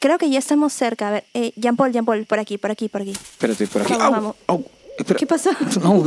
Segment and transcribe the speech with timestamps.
[0.00, 1.08] creo que ya estamos cerca.
[1.08, 3.12] A ver, eh, Jean Paul, Jean Paul, por aquí, por aquí, por aquí.
[3.12, 3.92] Espérate, por aquí.
[3.92, 4.36] Vamos, Au, vamos.
[4.48, 4.64] au.
[5.16, 5.50] ¿Qué pasó?
[5.82, 6.02] No,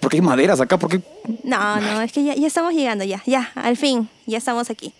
[0.00, 0.78] ¿por qué hay maderas acá?
[0.78, 1.00] ¿Por qué?
[1.44, 4.92] No, no, es que ya, ya estamos llegando, ya, ya, al fin, ya estamos aquí.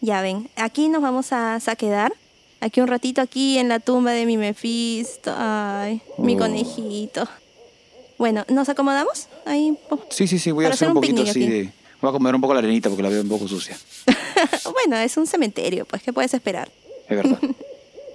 [0.00, 2.12] Ya ven, aquí nos vamos a, a quedar.
[2.60, 5.32] Aquí un ratito, aquí en la tumba de mi Mefisto.
[5.36, 6.38] Ay, mi Oh.
[6.38, 7.28] conejito.
[8.18, 9.28] Bueno, ¿nos acomodamos?
[9.46, 9.76] Ahí.
[10.10, 11.46] Sí, sí, sí, voy a hacer hacer un un poquito así aquí.
[11.48, 11.72] de...
[12.00, 13.76] Voy a comer un poco la arenita porque la veo un poco sucia.
[14.72, 16.68] bueno, es un cementerio, pues, ¿qué puedes esperar?
[17.08, 17.38] Es verdad.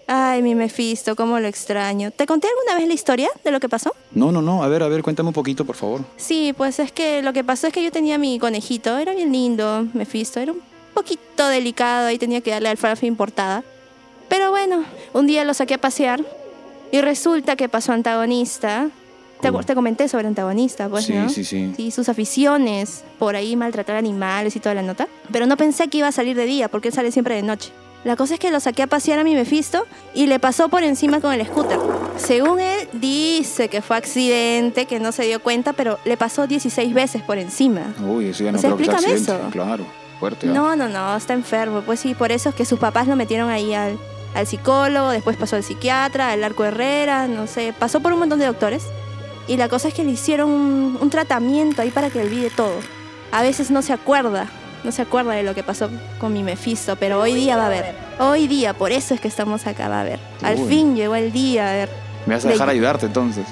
[0.09, 2.11] Ay, mi Mefisto, cómo lo extraño.
[2.11, 3.93] ¿Te conté alguna vez la historia de lo que pasó?
[4.11, 4.63] No, no, no.
[4.63, 6.01] A ver, a ver, cuéntame un poquito, por favor.
[6.15, 9.33] Sí, pues es que lo que pasó es que yo tenía mi conejito, era bien
[9.33, 10.61] lindo, Mefisto, era un
[10.93, 13.65] poquito delicado y tenía que darle alfalfa importada.
[14.29, 16.23] Pero bueno, un día lo saqué a pasear
[16.91, 18.89] y resulta que pasó antagonista.
[19.41, 21.29] Te, te comenté sobre antagonista, pues, sí, ¿no?
[21.29, 21.71] sí, sí.
[21.75, 25.07] Sí, sus aficiones, por ahí maltratar animales y toda la nota.
[25.31, 27.71] Pero no pensé que iba a salir de día, porque él sale siempre de noche.
[28.03, 30.83] La cosa es que lo saqué a pasear a mi Mefisto y le pasó por
[30.83, 31.79] encima con el scooter.
[32.15, 36.93] Según él, dice que fue accidente, que no se dio cuenta, pero le pasó 16
[36.93, 37.81] veces por encima.
[38.07, 39.39] Uy, eso ya no O sea, creo que sea eso.
[39.51, 39.85] Claro,
[40.19, 40.47] fuerte.
[40.47, 40.53] ¿ah?
[40.53, 41.81] No, no, no, está enfermo.
[41.81, 43.97] Pues sí, por eso es que sus papás lo metieron ahí al,
[44.35, 48.39] al psicólogo, después pasó al psiquiatra, al arco Herrera, no sé, pasó por un montón
[48.39, 48.83] de doctores.
[49.47, 52.75] Y la cosa es que le hicieron un, un tratamiento ahí para que olvide todo.
[53.31, 54.49] A veces no se acuerda,
[54.87, 57.69] no se acuerda de lo que pasó con mi Mefisto, pero hoy día va a
[57.69, 57.93] ver.
[58.19, 60.17] Hoy día, por eso es que estamos acá, va a ver.
[60.41, 60.69] Al Uy.
[60.69, 61.89] fin llegó el día, a ver.
[62.25, 63.45] Me vas a de- dejar ayudarte entonces.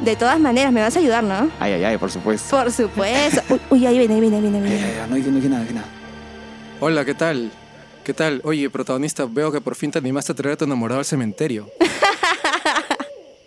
[0.00, 1.48] De todas maneras, me vas a ayudar, ¿no?
[1.60, 2.56] Ay, ay, ay, por supuesto.
[2.56, 3.40] Por supuesto.
[3.70, 4.76] Uy, ahí viene, ahí viene, ahí viene, viene.
[5.08, 5.86] no dije, no nada, no dije nada.
[6.80, 7.52] Hola, ¿qué tal?
[8.02, 8.40] ¿Qué tal?
[8.44, 11.68] Oye, protagonista, veo que por fin te animaste a traer a tu enamorado al cementerio.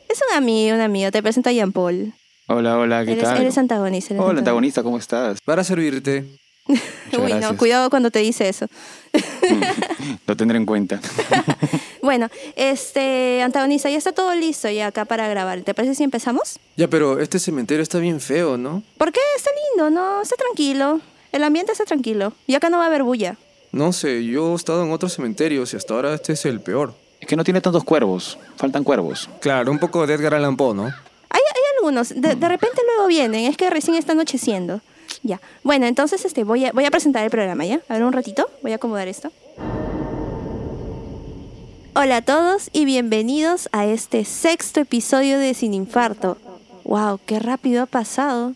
[0.10, 1.12] Es un amigo, un amigo.
[1.12, 2.14] Te presento a Jean Paul.
[2.48, 3.42] Hola, hola, ¿qué Eres, tal?
[3.42, 4.14] eres antagonista.
[4.14, 5.40] eres Hola, antagonista, ¿cómo estás?
[5.44, 6.24] Para servirte.
[6.66, 7.54] Muchas Uy, no, gracias.
[7.58, 8.68] cuidado cuando te dice eso.
[10.28, 11.00] Lo tendré en cuenta.
[12.04, 15.62] Bueno, este, antagonista, ya está todo listo ya acá para grabar.
[15.62, 16.60] ¿Te parece si empezamos?
[16.76, 18.84] Ya, pero este cementerio está bien feo, ¿no?
[18.98, 19.22] ¿Por qué?
[19.38, 20.22] Está lindo, ¿no?
[20.22, 21.00] Está tranquilo.
[21.32, 22.34] El ambiente está tranquilo.
[22.46, 23.38] Y acá no va a haber bulla.
[23.72, 26.94] No sé, yo he estado en otros cementerios y hasta ahora este es el peor.
[27.22, 28.38] Es que no tiene tantos cuervos.
[28.58, 29.30] Faltan cuervos.
[29.40, 30.84] Claro, un poco de Edgar Allan Poe, ¿no?
[30.84, 30.92] Hay,
[31.40, 32.10] hay algunos.
[32.10, 33.46] De, de repente luego vienen.
[33.46, 34.82] Es que recién está anocheciendo.
[35.24, 35.40] Ya.
[35.64, 37.80] Bueno, entonces este, voy, a, voy a presentar el programa, ¿ya?
[37.88, 38.50] A ver un ratito.
[38.62, 39.32] Voy a acomodar esto.
[41.96, 46.38] Hola a todos y bienvenidos a este sexto episodio de Sin Infarto.
[46.84, 47.22] ¡Wow!
[47.26, 48.54] ¡Qué rápido ha pasado!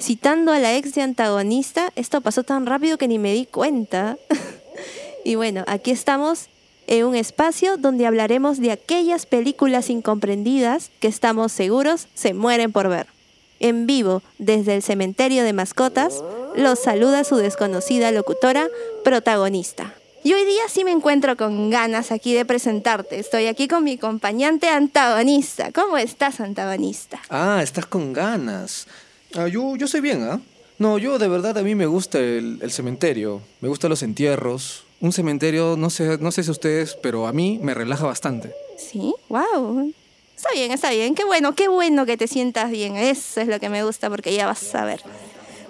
[0.00, 4.16] Citando a la ex de antagonista, esto pasó tan rápido que ni me di cuenta.
[5.24, 6.46] y bueno, aquí estamos
[6.86, 12.88] en un espacio donde hablaremos de aquellas películas incomprendidas que estamos seguros se mueren por
[12.88, 13.15] ver.
[13.60, 16.22] En vivo, desde el cementerio de mascotas,
[16.54, 18.68] los saluda su desconocida locutora
[19.04, 19.94] protagonista.
[20.22, 23.18] Y hoy día sí me encuentro con ganas aquí de presentarte.
[23.18, 25.70] Estoy aquí con mi acompañante antagonista.
[25.72, 27.20] ¿Cómo estás, antagonista?
[27.28, 28.88] Ah, estás con ganas.
[29.36, 30.40] Ah, yo, yo soy bien, ¿ah?
[30.78, 33.40] No, yo de verdad a mí me gusta el, el cementerio.
[33.60, 34.84] Me gustan los entierros.
[35.00, 38.52] Un cementerio, no sé, no sé si ustedes, pero a mí me relaja bastante.
[38.76, 39.92] Sí, wow.
[40.36, 41.14] Está bien, está bien.
[41.14, 42.96] Qué bueno, qué bueno que te sientas bien.
[42.96, 45.00] Eso es lo que me gusta porque ya vas a ver.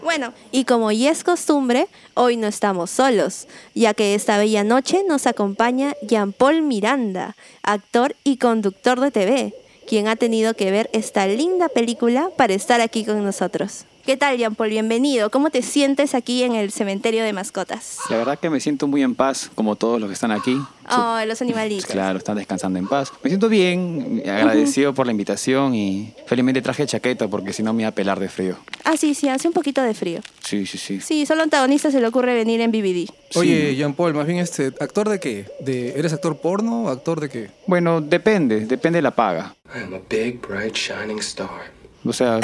[0.03, 5.03] Bueno, y como ya es costumbre, hoy no estamos solos, ya que esta bella noche
[5.07, 9.55] nos acompaña Jean Paul Miranda, actor y conductor de TV,
[9.87, 13.85] quien ha tenido que ver esta linda película para estar aquí con nosotros.
[14.07, 14.69] ¿Qué tal, Jean Paul?
[14.69, 15.33] Bienvenido.
[15.33, 17.99] ¿Cómo te sientes aquí en el cementerio de mascotas?
[18.09, 20.57] La verdad que me siento muy en paz, como todos los que están aquí.
[20.89, 21.87] Oh, los animalitos.
[21.87, 23.13] Claro, están descansando en paz.
[23.25, 27.83] Me siento bien, agradecido por la invitación y felizmente traje chaqueta porque si no me
[27.83, 28.55] iba a pelar de frío.
[28.85, 30.21] Ah, sí, sí, hace un poquito de frío.
[30.39, 31.01] Sí, sí, sí.
[31.01, 33.11] Sí, solo a antagonista se le ocurre venir en BBD.
[33.35, 35.47] Oye, Jean Paul, más bien este, ¿actor de qué?
[35.59, 37.51] ¿De, ¿Eres actor porno o actor de qué?
[37.67, 39.57] Bueno, depende, depende de la paga.
[39.75, 41.76] I am a big, bright, shining star.
[42.07, 42.41] O sea,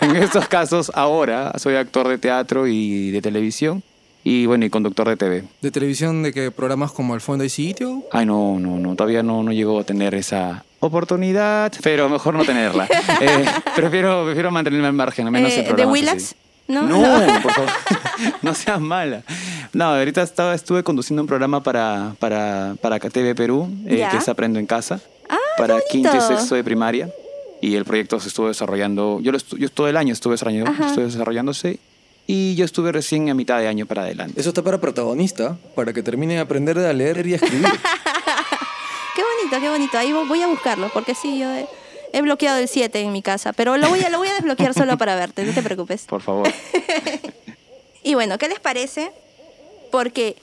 [0.00, 3.82] en estos casos ahora soy actor de teatro y de televisión
[4.22, 5.44] y bueno, y conductor de TV.
[5.60, 6.50] ¿De televisión de qué?
[6.50, 8.02] ¿Programas como El Fondo y Sitio?
[8.10, 12.44] Ay, no, no, no, todavía no, no llego a tener esa oportunidad, pero mejor no
[12.44, 12.88] tenerla.
[13.20, 13.44] Eh,
[13.76, 16.16] prefiero, prefiero mantenerme al margen, al menos Eh, en ¿De Willax?
[16.24, 16.34] así.
[16.66, 16.82] No.
[16.82, 16.98] No,
[17.42, 17.70] por favor.
[18.42, 19.22] no seas mala.
[19.74, 24.28] No, ahorita estaba, estuve conduciendo un programa para, para, para TV Perú, eh, que es
[24.28, 27.10] Aprendo en Casa, Ah, para quinto y sexto de primaria.
[27.64, 30.70] Y el proyecto se estuvo desarrollando, yo, lo estu- yo todo el año estuve desarrollando,
[30.86, 31.78] estuve desarrollándose
[32.26, 34.38] y yo estuve recién a mitad de año para adelante.
[34.40, 37.66] Eso está para protagonista, para que termine de aprender a leer y a escribir.
[39.16, 39.96] Qué bonito, qué bonito.
[39.96, 41.66] Ahí vo- voy a buscarlo, porque sí, yo he,
[42.12, 44.74] he bloqueado el 7 en mi casa, pero lo voy, a, lo voy a desbloquear
[44.74, 46.02] solo para verte, no te preocupes.
[46.02, 46.48] Por favor.
[48.06, 49.10] Y bueno, ¿qué les parece?
[49.90, 50.36] Porque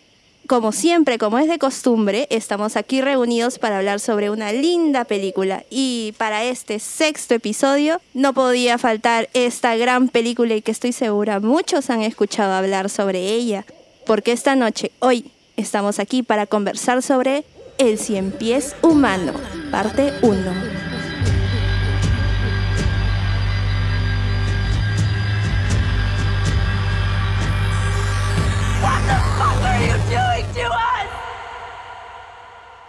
[0.52, 5.64] como siempre, como es de costumbre, estamos aquí reunidos para hablar sobre una linda película.
[5.70, 11.40] Y para este sexto episodio no podía faltar esta gran película y que estoy segura
[11.40, 13.64] muchos han escuchado hablar sobre ella.
[14.06, 17.46] Porque esta noche, hoy, estamos aquí para conversar sobre
[17.78, 19.32] El Cien Pies Humano,
[19.72, 20.82] parte 1.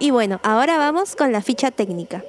[0.02, 2.24] Y bueno, ahora vamos con la ficha técnica.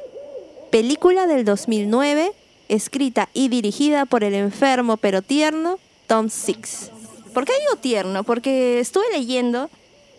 [0.69, 2.31] Película del 2009,
[2.69, 6.91] escrita y dirigida por el enfermo pero tierno Tom Six.
[7.33, 8.23] ¿Por qué digo tierno?
[8.23, 9.71] Porque estuve leyendo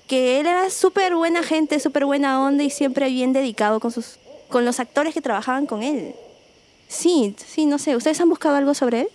[0.09, 4.19] que él era súper buena gente, súper buena onda y siempre bien dedicado con, sus,
[4.49, 6.12] con los actores que trabajaban con él.
[6.89, 7.95] Sí, sí, no sé.
[7.95, 9.09] ¿Ustedes han buscado algo sobre él?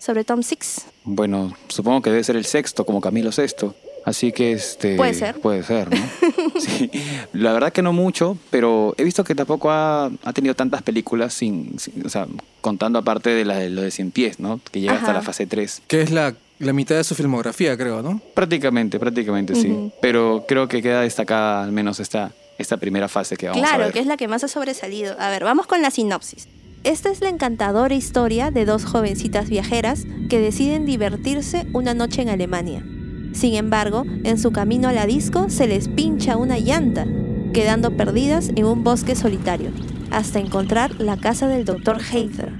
[0.00, 0.86] ¿Sobre Tom Six?
[1.04, 3.76] Bueno, supongo que debe ser el sexto, como Camilo Sexto.
[4.06, 5.40] Así que este puede ser.
[5.40, 6.00] Puede ser, ¿no?
[6.60, 6.88] sí.
[7.32, 11.34] La verdad que no mucho, pero he visto que tampoco ha, ha tenido tantas películas
[11.34, 12.28] sin, o sea,
[12.60, 14.60] contando aparte de la de lo de 100 pies, ¿no?
[14.70, 15.82] Que llega hasta la fase 3.
[15.88, 18.20] Que es la, la mitad de su filmografía, creo, ¿no?
[18.32, 19.90] Prácticamente, prácticamente sí.
[20.00, 23.76] Pero creo que queda destacada al menos esta, esta primera fase que vamos a ver.
[23.76, 25.16] Claro, que es la que más ha sobresalido.
[25.18, 26.46] A ver, vamos con la sinopsis.
[26.84, 32.28] Esta es la encantadora historia de dos jovencitas viajeras que deciden divertirse una noche en
[32.28, 32.84] Alemania.
[33.36, 37.06] Sin embargo, en su camino a la disco se les pincha una llanta,
[37.52, 39.72] quedando perdidas en un bosque solitario,
[40.10, 42.00] hasta encontrar la casa del Dr.
[42.00, 42.54] Heather,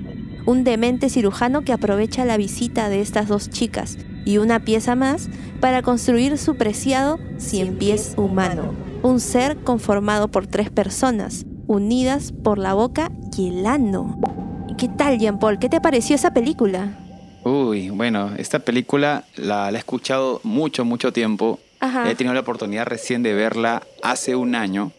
[0.44, 3.96] un demente cirujano que aprovecha la visita de estas dos chicas
[4.26, 5.30] y una pieza más
[5.60, 12.58] para construir su preciado cien pies humano, un ser conformado por tres personas, unidas por
[12.58, 14.20] la boca y el ano.
[14.76, 15.58] ¿Qué tal, Jean Paul?
[15.58, 17.05] ¿Qué te pareció esa película?
[17.46, 21.60] Uy, bueno, esta película la, he escuchado mucho, mucho tiempo.
[21.80, 24.90] He tenido la oportunidad recién de verla hace un año.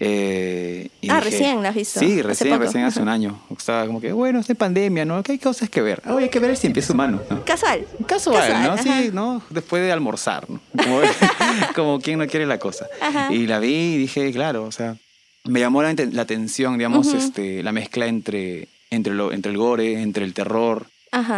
[0.00, 2.00] Eh, ah, recién la has visto.
[2.00, 3.38] Sí, recién, recién hace un año.
[3.54, 5.22] Estaba como que, bueno, es de pandemia, ¿no?
[5.22, 6.00] Que hay cosas que ver.
[6.06, 7.20] hay que ver el cien pies humano.
[7.44, 7.86] Casual.
[8.06, 8.78] Casual, ¿no?
[8.78, 9.42] Sí, ¿no?
[9.50, 10.62] Después de almorzar, ¿no?
[11.74, 12.86] Como, quien no quiere la cosa.
[13.28, 14.96] Y la vi y dije, claro, o sea,
[15.44, 20.24] me llamó la, atención, digamos, este, la mezcla entre, entre, lo, entre el gore, entre
[20.24, 20.86] el terror,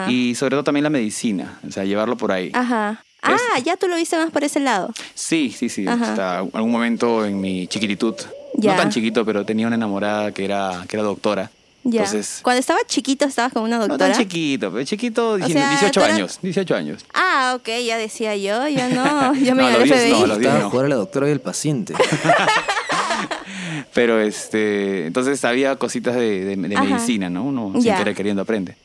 [0.09, 2.51] y sobre todo también la medicina, o sea, llevarlo por ahí.
[2.55, 3.03] Ajá.
[3.23, 4.93] Ah, ya tú lo viste más por ese lado.
[5.15, 5.87] Sí, sí, sí.
[5.87, 8.15] Hasta algún momento en mi chiquititud,
[8.55, 11.51] no tan chiquito, pero tenía una enamorada que era, que era doctora.
[11.89, 12.01] Ya.
[12.01, 14.09] Entonces, Cuando estaba chiquito estabas con una doctora.
[14.09, 17.05] No tan chiquito, pero chiquito, 18 años, 18 años.
[17.15, 20.11] Ah, ok, ya decía yo, yo no, yo me no, al FBI.
[20.11, 21.95] No, Estaba la doctora y el paciente.
[23.95, 27.45] pero este, entonces sabía cositas de, medicina, ¿no?
[27.45, 28.77] Uno sin querer queriendo aprende.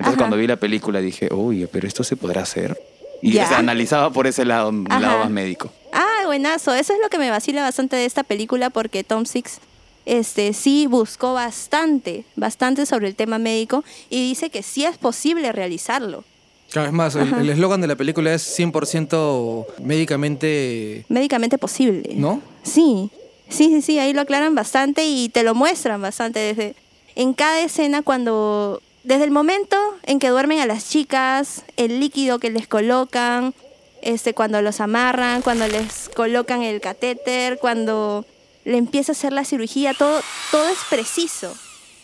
[0.00, 2.80] Entonces cuando vi la película dije, uy, pero esto se podrá hacer.
[3.20, 5.70] Y se analizaba por ese lado, lado más médico.
[5.92, 6.72] Ah, buenazo.
[6.72, 9.60] Eso es lo que me vacila bastante de esta película porque Tom Six
[10.06, 15.52] este, sí buscó bastante, bastante sobre el tema médico y dice que sí es posible
[15.52, 16.24] realizarlo.
[16.72, 21.04] Cada vez más, el eslogan de la película es 100% médicamente...
[21.08, 22.14] Médicamente posible.
[22.14, 22.40] ¿No?
[22.62, 23.10] Sí,
[23.50, 26.74] sí, sí, sí, ahí lo aclaran bastante y te lo muestran bastante desde...
[27.16, 32.38] En cada escena cuando desde el momento en que duermen a las chicas, el líquido
[32.38, 33.54] que les colocan,
[34.02, 38.24] este, cuando los amarran, cuando les colocan el catéter, cuando
[38.64, 41.54] le empieza a hacer la cirugía, todo, todo es preciso.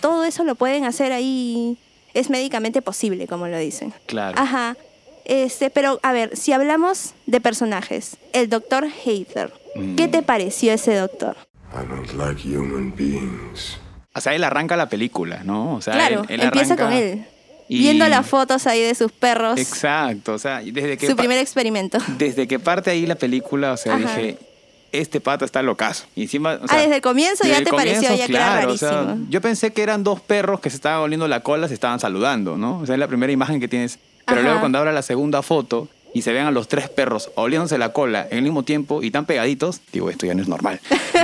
[0.00, 1.78] Todo eso lo pueden hacer ahí.
[2.14, 3.92] Es médicamente posible, como lo dicen.
[4.06, 4.38] Claro.
[4.38, 4.76] Ajá.
[5.24, 9.52] Este, pero a ver, si hablamos de personajes, el doctor Heather,
[9.96, 11.36] ¿qué te pareció ese doctor?
[11.72, 13.78] I don't like human beings.
[14.16, 15.74] O sea, él arranca la película, ¿no?
[15.74, 17.24] O sea, claro, empieza con él.
[17.68, 19.58] Viendo las fotos ahí de sus perros.
[19.58, 21.06] Exacto, o sea, desde que...
[21.06, 21.98] Su primer experimento.
[22.18, 24.38] Desde que parte ahí la película, o sea, dije,
[24.92, 26.06] este pato está locazo.
[26.14, 29.26] Y encima, ah, desde el comienzo ya te pareció ya claro, que era rarísimo.
[29.28, 32.56] yo pensé que eran dos perros que se estaban oliendo la cola, se estaban saludando,
[32.56, 32.78] ¿no?
[32.78, 33.98] O sea, es la primera imagen que tienes.
[34.24, 37.76] Pero luego cuando abra la segunda foto y se vean a los tres perros oliéndose
[37.76, 40.80] la cola en el mismo tiempo y tan pegaditos, digo, esto ya no es normal.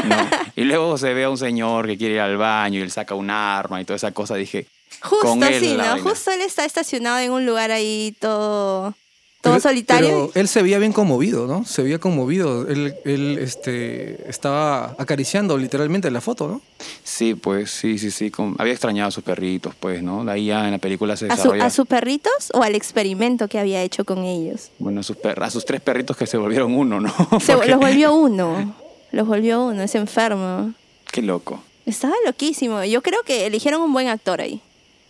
[0.56, 3.14] y luego se ve a un señor que quiere ir al baño y él saca
[3.14, 4.66] un arma y toda esa cosa, dije...
[5.00, 5.98] Justo sí, ¿no?
[6.02, 8.94] Justo él está estacionado en un lugar ahí todo
[9.42, 10.30] todo solitario.
[10.32, 11.64] Pero él se veía bien conmovido, ¿no?
[11.64, 12.66] Se veía conmovido.
[12.68, 16.60] Él, él este, estaba acariciando literalmente la foto, ¿no?
[17.02, 18.32] Sí, pues sí, sí, sí.
[18.58, 20.24] había extrañado a sus perritos, pues, ¿no?
[20.24, 23.58] De ahí ya en la película se ¿A, ¿A sus perritos o al experimento que
[23.58, 24.70] había hecho con ellos?
[24.78, 27.12] Bueno, a sus, a sus tres perritos que se volvieron uno, ¿no?
[27.40, 28.74] Se, Los volvió uno.
[29.10, 30.72] Los volvió uno, es enfermo.
[31.10, 31.62] Qué loco.
[31.84, 32.84] Estaba loquísimo.
[32.84, 34.62] Yo creo que eligieron un buen actor ahí.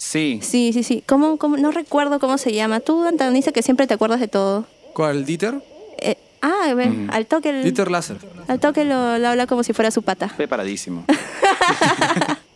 [0.04, 0.40] Sí.
[0.42, 1.04] Sí, sí, sí.
[1.06, 1.56] ¿Cómo, cómo?
[1.58, 2.80] No recuerdo cómo se llama.
[2.80, 4.66] Tú, antagonista, que siempre te acuerdas de todo.
[4.94, 5.24] ¿Cuál?
[5.24, 5.54] ¿Dieter?
[5.98, 6.74] Eh, Ah,
[7.10, 8.16] al toque, el- Dieter Lasser.
[8.48, 10.32] al toque lo, lo habla como si fuera su pata.
[10.36, 11.04] Preparadísimo.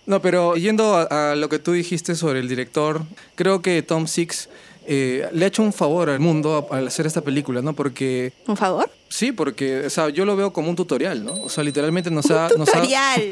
[0.06, 3.02] No, pero yendo a, a lo que tú dijiste sobre el director,
[3.34, 4.48] creo que Tom Six
[4.87, 7.73] eh, le ha hecho un favor al mundo al hacer esta película, ¿no?
[7.75, 8.90] Porque ¿Un favor?
[9.09, 11.33] Sí, porque o sea, yo lo veo como un tutorial, ¿no?
[11.35, 12.83] O sea, literalmente nos ha, nos ha,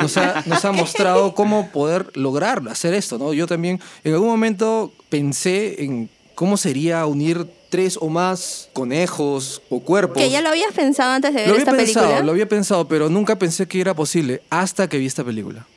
[0.00, 3.32] nos ha, nos ha mostrado cómo poder lograr hacer esto, ¿no?
[3.32, 9.80] Yo también en algún momento pensé en cómo sería unir tres o más conejos o
[9.80, 10.16] cuerpos.
[10.16, 12.24] Que ya lo habías pensado antes de ver Lo había esta pensado, película.
[12.26, 15.66] lo había pensado, pero nunca pensé que era posible hasta que vi esta película.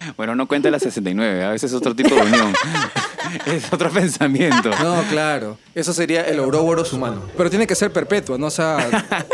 [0.16, 2.52] Bueno, no cuenta la 69, a veces es otro tipo de unión.
[3.46, 4.70] es otro pensamiento.
[4.80, 5.58] No, claro.
[5.74, 7.22] Eso sería el Ouroboros humano.
[7.36, 8.46] Pero tiene que ser perpetua, ¿no?
[8.46, 8.78] O sea,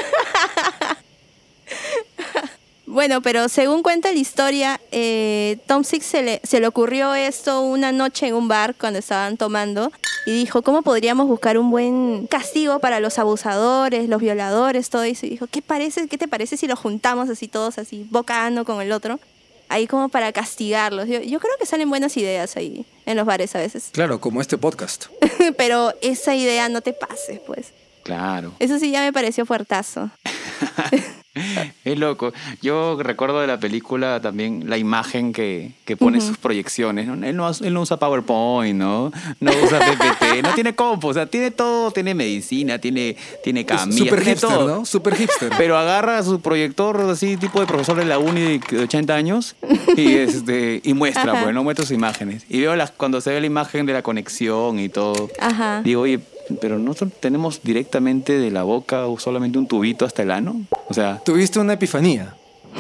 [2.87, 7.61] Bueno, pero según cuenta la historia, eh, Tom Six se le, se le ocurrió esto
[7.61, 9.93] una noche en un bar cuando estaban tomando
[10.25, 15.27] y dijo, ¿cómo podríamos buscar un buen castigo para los abusadores, los violadores, todo eso?
[15.27, 18.47] Y dijo, ¿qué, parece, ¿qué te parece si los juntamos así todos, así, boca a
[18.47, 19.21] ano con el otro?
[19.69, 21.09] Ahí como para castigarlos.
[21.09, 23.89] Yo, yo creo que salen buenas ideas ahí en los bares a veces.
[23.93, 25.07] claro, como este podcast.
[25.57, 27.73] pero esa idea no te pases, pues.
[28.03, 28.53] Claro.
[28.61, 30.11] Eso sí ya me pareció fuertazo.
[31.85, 32.33] Es loco.
[32.63, 37.09] Yo recuerdo de la película también la imagen que, que pone sus proyecciones.
[37.09, 39.13] Él, no, él no usa PowerPoint, ¿no?
[39.41, 43.99] No usa PPT, no tiene compo, o sea, tiene todo, tiene medicina, tiene, tiene camillas,
[43.99, 44.69] Super tiene hipster, todo.
[44.79, 44.85] ¿no?
[44.85, 45.53] Super hipster.
[45.57, 49.57] Pero agarra su proyector así, tipo de profesor de la uni de 80 años,
[49.97, 51.43] y este y muestra, Ajá.
[51.45, 51.63] pues, ¿no?
[51.63, 52.45] Muestra sus imágenes.
[52.49, 55.83] Y veo las, cuando se ve la imagen de la conexión y todo, Ajá.
[55.83, 56.21] digo, oye,
[56.61, 60.63] pero nosotros tenemos directamente de la boca o solamente un tubito hasta el ano.
[60.89, 62.35] O sea, Tuviste una epifanía.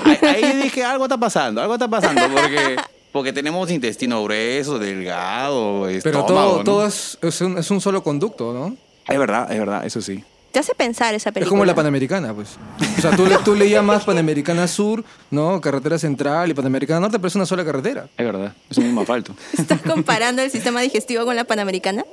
[0.05, 2.77] ahí, ahí dije, algo está pasando, algo está pasando, porque,
[3.13, 6.65] porque tenemos intestino grueso, delgado, Pero todo, ¿no?
[6.65, 8.77] todo es, es, un, es un solo conducto, ¿no?
[9.09, 10.23] Es verdad, es verdad, eso sí.
[10.57, 11.49] Te hace pensar esa película.
[11.49, 12.57] Es como la Panamericana, pues.
[12.97, 15.61] O sea, tú, le- tú le llamas Panamericana Sur, ¿no?
[15.61, 18.09] Carretera Central y Panamericana Norte, pero es una sola carretera.
[18.17, 19.37] Es verdad, es un mismo asfalto.
[19.53, 22.07] ¿Estás comparando el sistema digestivo con la Panamericana?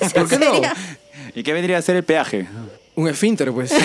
[0.00, 0.50] ¿Es en ¿Por qué no?
[1.34, 2.48] ¿Y qué vendría a ser el peaje?
[2.94, 3.70] Un esfínter, pues.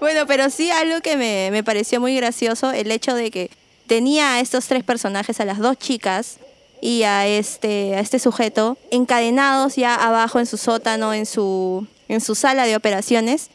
[0.00, 3.50] Bueno, pero sí algo que me, me pareció muy gracioso, el hecho de que
[3.88, 6.36] tenía a estos tres personajes, a las dos chicas
[6.80, 12.20] y a este, a este sujeto, encadenados ya abajo en su sótano, en su, en
[12.20, 13.48] su sala de operaciones,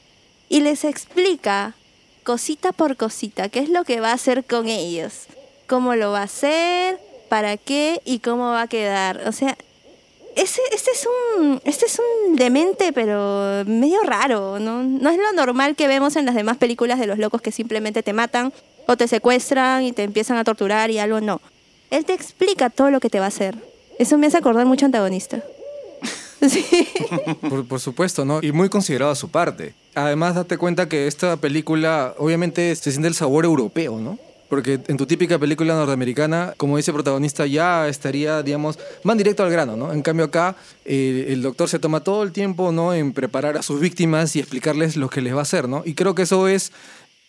[0.50, 1.76] y les explica
[2.24, 5.26] cosita por cosita qué es lo que va a hacer con ellos,
[5.68, 7.00] cómo lo va a hacer,
[7.30, 9.26] para qué y cómo va a quedar.
[9.26, 9.58] O sea,
[10.36, 15.34] ese, este es un este es un demente pero medio raro no no es lo
[15.34, 18.54] normal que vemos en las demás películas de los locos que simplemente te matan
[18.88, 21.42] o te secuestran y te empiezan a torturar y algo no
[21.92, 23.56] él te explica todo lo que te va a hacer
[24.00, 25.44] eso me hace acordar mucho antagonista
[26.50, 26.66] sí
[27.68, 28.40] Por, supuesto, ¿no?
[28.42, 29.74] Y muy considerado a su parte.
[29.94, 34.18] Además, date cuenta que esta película, obviamente, se siente el sabor europeo, ¿no?
[34.50, 39.52] Porque en tu típica película norteamericana, como dice protagonista, ya estaría, digamos, más directo al
[39.52, 39.94] grano, ¿no?
[39.94, 42.94] En cambio acá, el doctor se toma todo el tiempo, ¿no?
[42.94, 45.84] En preparar a sus víctimas y explicarles lo que les va a hacer, ¿no?
[45.86, 46.74] Y creo que eso es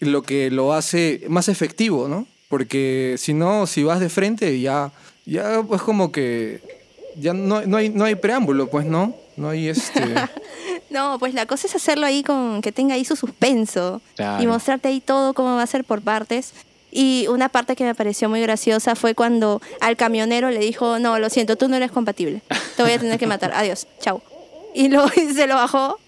[0.00, 2.26] lo que lo hace más efectivo, ¿no?
[2.52, 4.92] Porque si no, si vas de frente, ya,
[5.24, 6.60] ya pues como que
[7.16, 9.16] ya no, no, hay, no hay preámbulo, pues, ¿no?
[9.38, 10.02] No hay este...
[10.90, 14.42] no pues la cosa es hacerlo ahí con que tenga ahí su suspenso Claro.
[14.42, 16.52] y mostrarte ahí todo cómo va a ser por partes
[16.90, 21.18] y una parte que me pareció muy graciosa fue cuando al camionero le dijo, no,
[21.18, 22.42] lo siento, tú no eres compatible.
[22.76, 23.52] Te voy a tener que matar.
[23.54, 23.86] Adiós.
[23.98, 24.20] Chau.
[24.74, 25.98] Y, lo, y se lo bajó.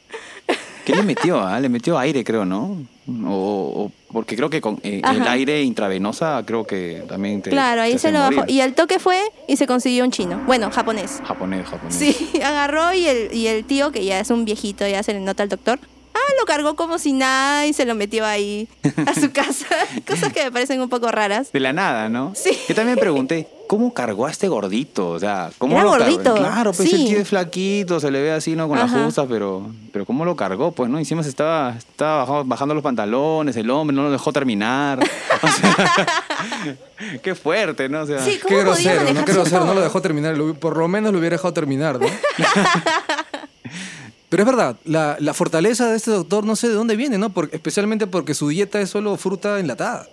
[0.85, 1.41] ¿Qué le metió?
[1.41, 1.59] ah?
[1.59, 2.85] Le metió aire, creo, ¿no?
[3.07, 7.83] O, o- porque creo que con eh, el aire intravenosa creo que también te claro,
[7.83, 8.45] ahí te se lo bajó.
[8.49, 10.41] Y al toque fue y se consiguió un chino.
[10.47, 11.21] Bueno, japonés.
[11.25, 11.95] Japonés, japonés.
[11.97, 15.21] Sí, agarró y el, y el tío, que ya es un viejito, ya se le
[15.21, 15.79] nota al doctor,
[16.15, 18.69] ah, lo cargó como si nada y se lo metió ahí
[19.07, 19.67] a su casa.
[20.07, 21.53] Cosas que me parecen un poco raras.
[21.53, 22.33] De la nada, ¿no?
[22.35, 22.57] Sí.
[22.69, 25.09] Yo también pregunté, ¿cómo cargó a este gordito?
[25.11, 26.05] O sea, ¿cómo Era lo cargó?
[26.07, 26.95] gordito, Claro, pues sí.
[26.97, 28.69] el tío es flaquito, se le ve así, ¿no?
[28.69, 28.95] Con Ajá.
[28.97, 30.73] las justas, pero, pero ¿cómo lo cargó?
[30.73, 30.99] Pues, ¿no?
[30.99, 35.01] Encima se estaba, estaba bajando, bajando los pantalones, el hombre no lo dejó terminar.
[35.43, 36.77] O sea,
[37.23, 38.03] qué fuerte, ¿no?
[38.03, 39.25] O sea, Sí, ¿cómo Qué podía grosero, ¿no?
[39.25, 42.07] Qué grosero, no lo dejó terminar, por lo menos lo hubiera dejado terminar, ¿no?
[44.35, 47.31] Pero es verdad, la, la fortaleza de este doctor no sé de dónde viene, ¿no?
[47.31, 50.09] Porque, especialmente porque su dieta es solo fruta enlatada,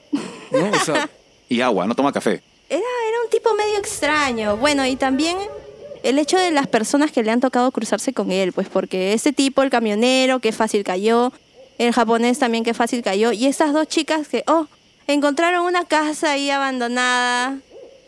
[0.51, 0.69] ¿no?
[0.69, 1.09] O sea,
[1.49, 2.41] Y agua, no toma café.
[2.69, 4.57] Era, era un tipo medio extraño.
[4.57, 5.37] Bueno, y también
[6.03, 9.33] el hecho de las personas que le han tocado cruzarse con él, pues porque este
[9.33, 11.33] tipo, el camionero, que fácil cayó,
[11.79, 14.67] el japonés también que fácil cayó, y estas dos chicas que, oh,
[15.07, 17.57] encontraron una casa ahí abandonada,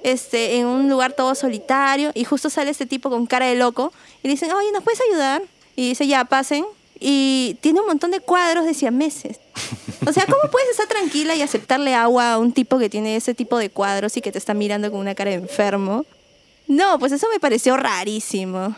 [0.04, 3.92] este, en un lugar todo solitario, y justo sale este tipo con cara de loco,
[4.22, 5.42] y le dicen, oye, ¿nos puedes ayudar?
[5.76, 6.66] Y dice, ya, pasen.
[7.00, 9.40] y tiene un montón de cuadros de siameses.
[10.08, 13.34] O sea, ¿cómo puedes estar tranquila y aceptarle agua a un tipo que tiene ese
[13.34, 16.06] tipo de cuadros y que te está mirando con una cara de enfermo?
[16.68, 18.74] No, pues eso me pareció rarísimo.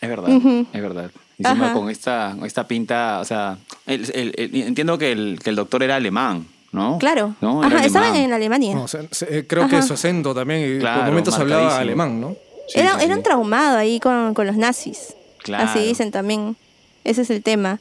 [0.00, 0.66] Es verdad, Ujú.
[0.72, 1.10] es verdad.
[1.38, 1.74] Encima Ajá.
[1.74, 5.56] con esta, con esta pinta, o sea, el- el- el- entiendo que el, que el
[5.56, 6.98] doctor era alemán, ¿no?
[6.98, 7.36] Claro.
[7.40, 7.62] ¿No?
[7.62, 8.74] Ajá, estaban en Alemania.
[8.74, 9.86] No, o sea, se- eh, creo que Ajá.
[9.86, 12.34] su acento también, y Claro, por momentos hablaba alemán, ¿no?
[12.68, 13.18] Sí, era, sí, era sí.
[13.18, 15.14] un traumado ahí con, con los nazis.
[15.56, 16.56] Así dicen también.
[17.04, 17.80] Ese es el tema.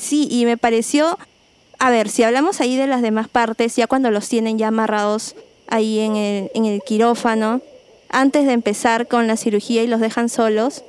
[0.00, 1.18] Sí, y me pareció.
[1.78, 5.34] A ver, si hablamos ahí de las demás partes, ya cuando los tienen ya amarrados
[5.68, 7.62] ahí en el, en el quirófano,
[8.10, 10.82] antes de empezar con la cirugía y los dejan solos,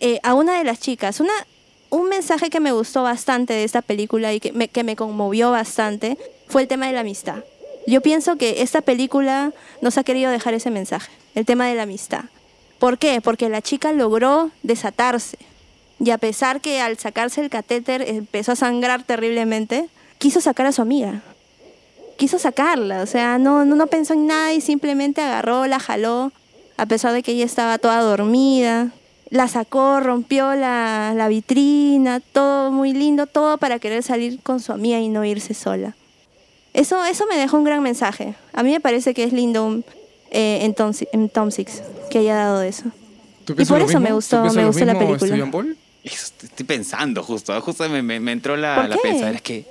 [0.00, 1.32] eh, a una de las chicas, una,
[1.90, 5.50] un mensaje que me gustó bastante de esta película y que me, que me conmovió
[5.52, 7.44] bastante fue el tema de la amistad.
[7.86, 11.82] Yo pienso que esta película nos ha querido dejar ese mensaje, el tema de la
[11.82, 12.24] amistad.
[12.78, 13.20] ¿Por qué?
[13.20, 15.38] Porque la chica logró desatarse.
[16.04, 20.72] Y a pesar que al sacarse el catéter empezó a sangrar terriblemente, quiso sacar a
[20.72, 21.22] su amiga.
[22.16, 26.32] Quiso sacarla, o sea, no, no, no pensó en nada y simplemente agarró, la jaló,
[26.76, 28.90] a pesar de que ella estaba toda dormida.
[29.30, 34.72] La sacó, rompió la, la vitrina, todo muy lindo, todo para querer salir con su
[34.72, 35.96] amiga y no irse sola.
[36.74, 38.34] Eso, eso me dejó un gran mensaje.
[38.52, 39.80] A mí me parece que es lindo
[40.30, 42.84] eh, en, Tom, en Tom Six que haya dado eso.
[43.46, 45.50] ¿Tú Y por eso me gustó- ¿Tú piensas me gustó la película.
[45.50, 45.76] Paul?
[46.04, 49.64] Estoy pensando justo, justo me, me- me entró la, ¿Por la pensar, es que,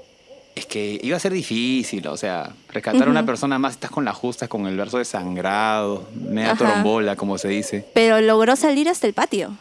[0.55, 4.05] es que iba a ser difícil, o sea, rescatar a una persona más, estás con
[4.05, 6.57] la justa, con el verso desangrado, media Ajá.
[6.57, 7.85] torombola, como se dice.
[7.93, 9.57] Pero logró salir hasta el patio.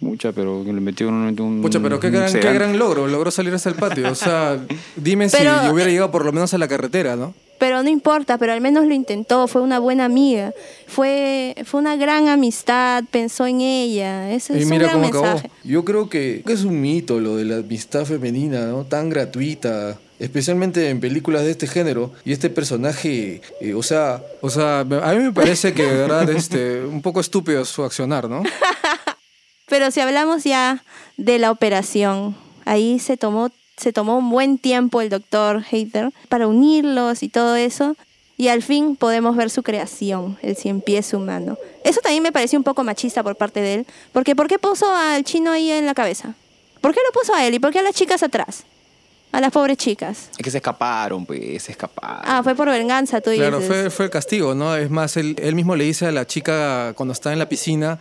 [0.00, 1.38] Mucha, pero le metió un...
[1.38, 4.10] un Pucha, pero qué gran, qué gran logro, logró salir hasta el patio.
[4.10, 4.58] O sea,
[4.96, 7.34] dime si yo hubiera llegado por lo menos a la carretera, ¿no?
[7.58, 10.54] Pero no importa, pero al menos lo intentó, fue una buena amiga,
[10.86, 15.10] fue, fue una gran amistad, pensó en ella, ese Y es mira un cómo gran
[15.10, 15.34] acabó.
[15.34, 15.50] mensaje.
[15.64, 18.84] Yo creo que es un mito lo de la amistad femenina, ¿no?
[18.84, 19.98] Tan gratuita.
[20.18, 22.12] Especialmente en películas de este género.
[22.24, 24.22] Y este personaje, eh, o sea...
[24.40, 28.28] O sea, a mí me parece que de verdad este, un poco estúpido su accionar,
[28.28, 28.42] ¿no?
[29.70, 30.84] Pero si hablamos ya
[31.16, 36.46] de la operación, ahí se tomó, se tomó un buen tiempo el doctor Hater para
[36.46, 37.96] unirlos y todo eso.
[38.36, 41.56] Y al fin podemos ver su creación, el cien pies humano.
[41.84, 43.86] Eso también me pareció un poco machista por parte de él.
[44.12, 46.34] Porque ¿por qué puso al chino ahí en la cabeza?
[46.80, 48.64] ¿Por qué lo puso a él y por qué a las chicas atrás?
[49.32, 50.30] A las pobres chicas.
[50.36, 52.22] Es que se escaparon, pues, se escaparon.
[52.24, 53.68] Ah, fue por venganza, tú Claro, dices.
[53.82, 54.74] fue, fue el castigo, ¿no?
[54.74, 58.00] Es más, él, él mismo le dice a la chica cuando está en la piscina,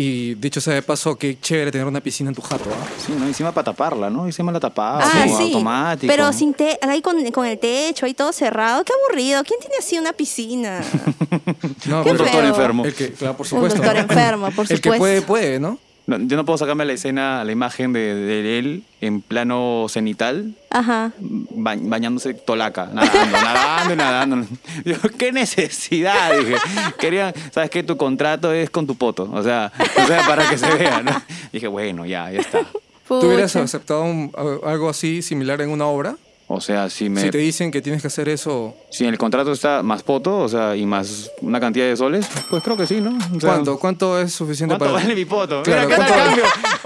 [0.00, 2.86] y dicho sea de paso, qué chévere tener una piscina en tu jato, ¿ah?
[3.04, 3.26] Sí, ¿no?
[3.26, 4.26] Encima para taparla, ¿no?
[4.26, 5.42] Encima la tapaba, Ah, como sí.
[5.46, 6.10] automático.
[6.12, 8.84] Pero sin te ahí con, con el techo, ahí todo cerrado.
[8.84, 9.42] Qué aburrido.
[9.42, 10.80] ¿Quién tiene así una piscina?
[11.86, 12.84] No, Qué Un doctor enfermo.
[12.84, 13.78] El que, claro, por Un supuesto.
[13.82, 14.00] doctor ¿no?
[14.02, 14.98] enfermo, por El que supuesto.
[14.98, 15.78] puede, puede, ¿no?
[16.06, 20.54] No, yo no puedo sacarme la escena, la imagen de, de él en plano cenital,
[20.70, 21.12] Ajá.
[21.58, 24.46] Ba- bañándose tolaca, nadando, nadando y nadando.
[24.84, 26.36] Yo, ¿qué necesidad?
[26.38, 26.56] Dije,
[26.98, 27.82] querían, ¿sabes qué?
[27.82, 31.12] Tu contrato es con tu poto, o sea, o sea para que se vea, ¿no?
[31.52, 32.60] Dije, bueno, ya, ya está.
[33.06, 34.32] ¿Tú hubieras aceptado un-
[34.66, 36.16] algo así similar en una obra?
[36.50, 39.18] O sea, si me Si te dicen que tienes que hacer eso, si en el
[39.18, 42.86] contrato está más poto, o sea, y más una cantidad de soles, pues creo que
[42.86, 43.10] sí, ¿no?
[43.36, 43.78] O sea, ¿cuánto?
[43.78, 45.04] ¿Cuánto es suficiente ¿Cuánto para...?
[45.04, 45.62] vale mi poto?
[45.62, 46.44] Claro, Mira, ¿qué tal ¿cuánto- cambio?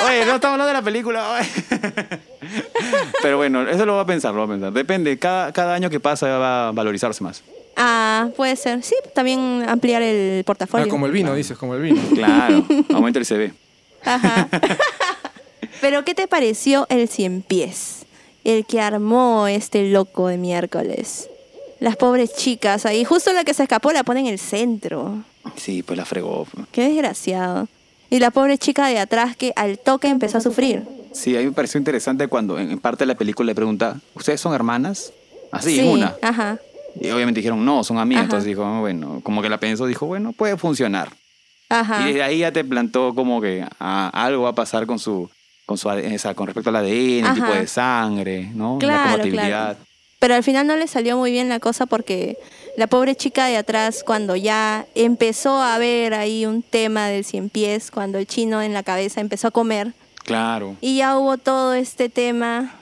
[0.08, 1.30] Oye, no estamos hablando de la película.
[1.38, 2.18] oye.
[3.22, 4.72] Pero bueno, eso lo voy a pensar, lo voy a pensar.
[4.72, 7.42] Depende, cada, cada año que pasa va a valorizarse más.
[7.76, 8.82] Ah, puede ser.
[8.82, 10.88] Sí, también ampliar el Ah, portafolio.
[10.88, 12.00] como el vino, dices, como el vino.
[12.14, 13.52] Claro, aumenta el CV.
[14.04, 14.48] Ajá.
[15.80, 18.04] Pero, ¿qué te pareció el cien pies?
[18.44, 21.28] El que armó este loco de miércoles.
[21.80, 25.24] Las pobres chicas ahí, justo la que se escapó la pone en el centro.
[25.56, 26.46] Sí, pues la fregó.
[26.70, 27.66] Qué desgraciado.
[28.10, 30.82] Y la pobre chica de atrás que al toque empezó a sufrir.
[31.12, 34.40] Sí, a mí me pareció interesante cuando en parte de la película le pregunta, ¿ustedes
[34.40, 35.12] son hermanas?
[35.50, 36.14] Así, Sí, una.
[36.22, 36.58] Ajá.
[37.00, 38.20] Y obviamente dijeron, no, son amigas.
[38.22, 38.24] Ajá.
[38.26, 41.10] Entonces dijo, "Ah, bueno, como que la pensó, dijo, bueno, puede funcionar.
[41.68, 42.02] Ajá.
[42.02, 45.30] Y desde ahí ya te plantó como que ah, algo va a pasar con su,
[45.64, 45.88] con su
[46.34, 47.34] con respecto al ADN, el Ajá.
[47.34, 48.78] tipo de sangre, ¿no?
[48.82, 49.48] la compatibilidad.
[49.76, 49.78] claro.
[50.18, 52.36] Pero al final no le salió muy bien la cosa porque
[52.76, 57.48] la pobre chica de atrás, cuando ya empezó a ver ahí un tema del cien
[57.48, 60.76] pies, cuando el chino en la cabeza empezó a comer Claro.
[60.80, 62.74] y ya hubo todo este tema,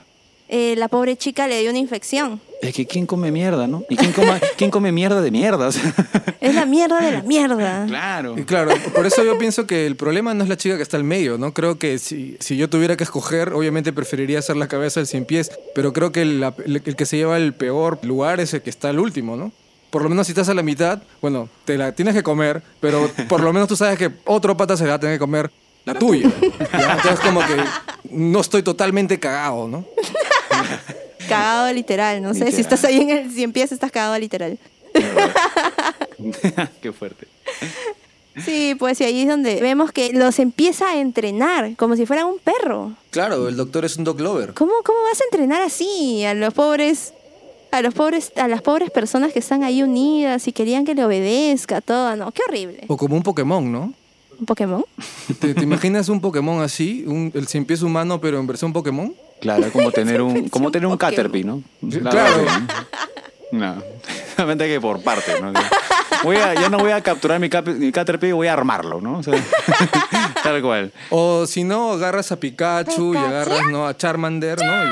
[0.48, 2.40] eh, la pobre chica le dio una infección.
[2.60, 3.84] Es que ¿quién come mierda, no?
[3.88, 5.68] ¿Y quién come, quién come mierda de mierda?
[5.68, 5.94] O sea,
[6.40, 7.86] Es la mierda de la mierda.
[7.86, 8.38] claro.
[8.38, 10.98] Y claro, por eso yo pienso que el problema no es la chica que está
[10.98, 11.54] al medio, ¿no?
[11.54, 15.24] Creo que si, si yo tuviera que escoger, obviamente preferiría ser la cabeza del cien
[15.24, 18.60] pies, pero creo que la- el, el que se lleva el peor lugar es el
[18.60, 19.52] que está al último, ¿no?
[19.88, 23.10] Por lo menos si estás a la mitad, bueno, te la tienes que comer, pero
[23.28, 25.50] por lo menos tú sabes que otro pata se la va a tener que comer
[25.84, 26.30] la tuya.
[26.72, 26.92] ¿ya?
[26.94, 27.56] Entonces como que
[28.10, 29.84] no estoy totalmente cagado, ¿no?
[31.28, 32.50] Cagado literal, no sé.
[32.52, 34.58] Si estás ahí en el 100 pies, estás cagado literal.
[36.82, 37.28] Qué fuerte.
[38.44, 42.26] Sí, pues y ahí es donde vemos que los empieza a entrenar como si fueran
[42.26, 42.92] un perro.
[43.10, 44.54] Claro, el doctor es un dog lover.
[44.54, 47.12] ¿Cómo, cómo vas a entrenar así a los pobres,
[47.70, 51.04] a los pobres, a las pobres personas que están ahí unidas y querían que le
[51.04, 52.14] obedezca todo?
[52.16, 52.84] No, qué horrible.
[52.88, 53.92] O como un Pokémon, ¿no?
[54.40, 54.84] ¿Un Pokémon?
[55.38, 57.04] ¿Te, te imaginas un Pokémon así?
[57.06, 59.14] Un, el cien pies humano, pero en versión Pokémon?
[59.40, 60.96] Claro, como tener un, como tener un.
[60.96, 61.62] Caterpie, ¿no?
[62.10, 62.44] Claro.
[63.52, 63.82] No,
[64.36, 65.52] solamente que por parte, ¿no?
[66.22, 69.18] Voy a, ya no voy a capturar mi, cap- mi Caterpie, voy a armarlo, ¿no?
[69.18, 69.34] O sea,
[70.42, 70.92] tal cual.
[71.10, 73.86] O si no, agarras a Pikachu y agarras ¿no?
[73.86, 74.84] a Charmander, ¿no?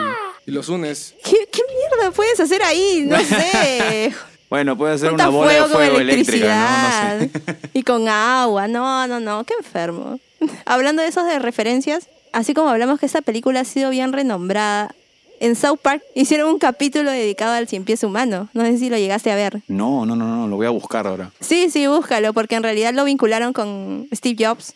[0.47, 1.15] Y, y los unes.
[1.25, 3.05] ¿Qué, qué mierda puedes hacer ahí?
[3.07, 4.13] No sé.
[4.51, 7.25] Bueno, puede ser una bola de fuego fuego con eléctrica, electricidad ¿no?
[7.27, 7.71] No sé.
[7.75, 8.67] y con agua.
[8.69, 10.19] No, no, no, qué enfermo.
[10.65, 14.95] Hablando de esos de referencias, así como hablamos que esta película ha sido bien renombrada,
[15.41, 18.49] en South Park hicieron un capítulo dedicado al cien pies humano.
[18.55, 19.63] No sé si lo llegaste a ver.
[19.69, 21.31] No, no, no, no, lo voy a buscar ahora.
[21.41, 24.75] Sí, sí, búscalo, porque en realidad lo vincularon con Steve Jobs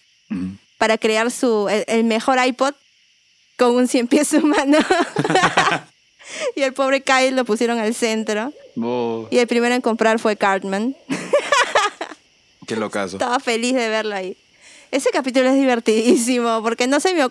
[0.78, 2.74] para crear su el, el mejor iPod
[3.58, 4.78] con un cien pies humano.
[6.56, 8.52] y el pobre Kyle lo pusieron al centro.
[8.80, 10.94] Oh, Y el primero en comprar fue Cartman.
[12.66, 13.16] qué locazo.
[13.16, 14.36] Estaba feliz de verlo ahí.
[14.90, 17.26] Ese capítulo es divertidísimo porque no se me,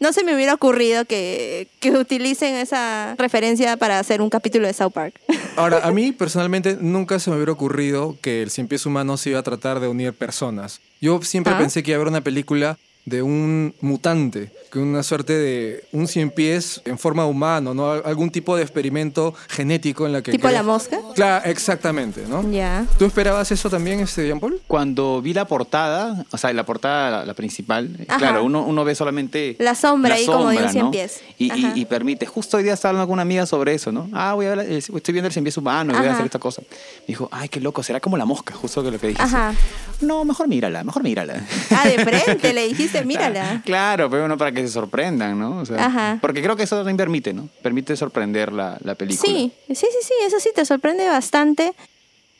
[0.00, 4.72] no se me hubiera ocurrido que, que utilicen esa referencia para hacer un capítulo de
[4.74, 5.14] South Park.
[5.56, 9.30] Ahora, a mí personalmente nunca se me hubiera ocurrido que el cien pies humano se
[9.30, 10.80] iba a tratar de unir personas.
[11.00, 11.58] Yo siempre Ah.
[11.58, 16.06] pensé que iba a haber una película de un mutante, que una suerte de un
[16.08, 17.90] cien pies en forma humana, ¿no?
[17.92, 20.32] Al- Algún tipo de experimento genético en la que...
[20.32, 20.98] ¿Tipo crea- la mosca?
[21.14, 22.48] Claro, exactamente, ¿no?
[22.50, 22.86] Ya.
[22.98, 24.60] ¿Tú esperabas eso también, este, Jean Paul?
[24.66, 28.18] Cuando vi la portada, o sea, la portada, la, la principal, Ajá.
[28.18, 29.56] claro, uno, uno ve solamente...
[29.58, 30.90] La sombra ahí como de un cien ¿no?
[30.90, 31.20] pies.
[31.38, 31.72] Y, y- Ajá.
[31.76, 32.26] y permite.
[32.26, 34.08] Justo hoy día estaba hablando con una amiga sobre eso, ¿no?
[34.12, 36.14] Ah, voy a ver, eh, estoy viendo el cien pies humano y voy a Ajá.
[36.14, 36.62] hacer esta cosa.
[36.62, 39.22] Me dijo, ay, qué loco, será como la mosca, justo que lo que dije.
[39.22, 39.54] Ajá.
[40.00, 41.44] No, mejor mírala, mejor mírala.
[41.70, 43.62] Ah, de frente le dijiste, mírala.
[43.64, 45.58] Claro, pero bueno, para que se sorprendan, ¿no?
[45.58, 46.18] O sea, Ajá.
[46.20, 47.48] Porque creo que eso también permite, ¿no?
[47.62, 49.26] Permite sorprender la, la película.
[49.26, 51.72] Sí, sí, sí, sí, eso sí te sorprende bastante.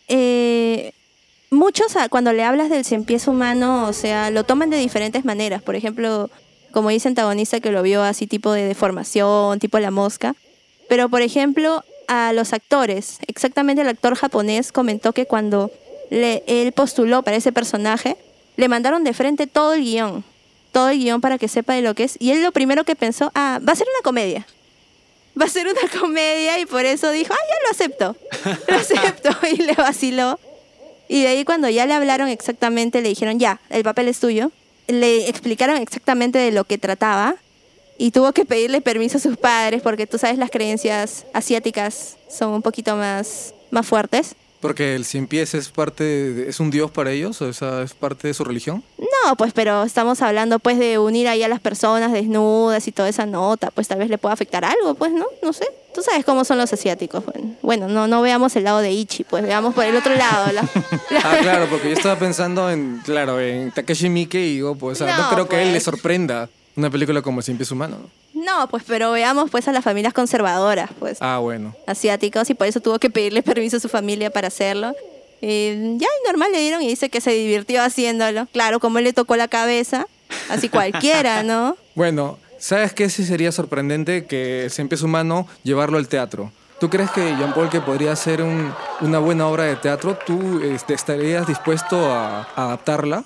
[0.09, 0.93] Eh,
[1.51, 5.25] muchos ah, cuando le hablas del cien pies humano, o sea, lo toman de diferentes
[5.25, 5.63] maneras.
[5.63, 6.31] Por ejemplo,
[6.73, 10.35] como dice antagonista que lo vio así tipo de deformación, tipo la mosca.
[10.89, 15.71] Pero por ejemplo, a los actores, exactamente el actor japonés comentó que cuando
[16.11, 18.17] le, él postuló para ese personaje,
[18.57, 20.25] le mandaron de frente todo el guion.
[20.73, 22.17] Todo el guion para que sepa de lo que es.
[22.19, 24.47] Y él lo primero que pensó, ah, va a ser una comedia
[25.41, 28.17] va a ser una comedia y por eso dijo, ah, ya lo acepto.
[28.67, 30.39] Lo acepto y le vaciló.
[31.09, 34.51] Y de ahí cuando ya le hablaron exactamente, le dijeron, ya, el papel es tuyo.
[34.89, 37.37] Le explicaron exactamente de lo que trataba
[37.99, 42.53] y tuvo que pedirle permiso a sus padres porque tú sabes, las creencias asiáticas son
[42.53, 44.35] un poquito más, más fuertes.
[44.61, 47.95] Porque el cien pies es parte, de- es un dios para ellos, o sea, es
[47.95, 48.83] parte de su religión.
[48.99, 53.09] No, pues, pero estamos hablando pues de unir ahí a las personas desnudas y toda
[53.09, 55.27] esa nota, pues tal vez le pueda afectar algo, pues, ¿no?
[55.43, 55.67] No sé.
[55.95, 57.25] Tú sabes cómo son los asiáticos.
[57.25, 60.53] Bueno, bueno no, no veamos el lado de Ichi, pues veamos por el otro lado.
[60.53, 60.63] la-
[61.11, 65.01] la- Ah, claro, porque yo estaba pensando en, claro, en Takeshi Miike y digo, pues,
[65.01, 65.85] o sea, no, No, creo que a él le pues.
[65.85, 67.97] sorprenda una película como El Cien Pies Humano.
[68.03, 68.09] ¿no?
[68.45, 71.75] No, pues, pero veamos pues a las familias conservadoras, pues, Ah, bueno.
[71.87, 74.95] asiáticos, y por eso tuvo que pedirle permiso a su familia para hacerlo.
[75.41, 78.47] Y ya, y normal le dieron y dice que se divirtió haciéndolo.
[78.53, 80.07] Claro, como él le tocó la cabeza,
[80.49, 81.77] así cualquiera, ¿no?
[81.95, 86.51] Bueno, ¿sabes qué sí sería sorprendente que El Cien Pies Humano llevarlo al teatro?
[86.81, 90.17] ¿Tú crees que Jean Paul que podría ser un- una buena obra de teatro?
[90.25, 93.25] ¿Tú este, estarías dispuesto a, a adaptarla?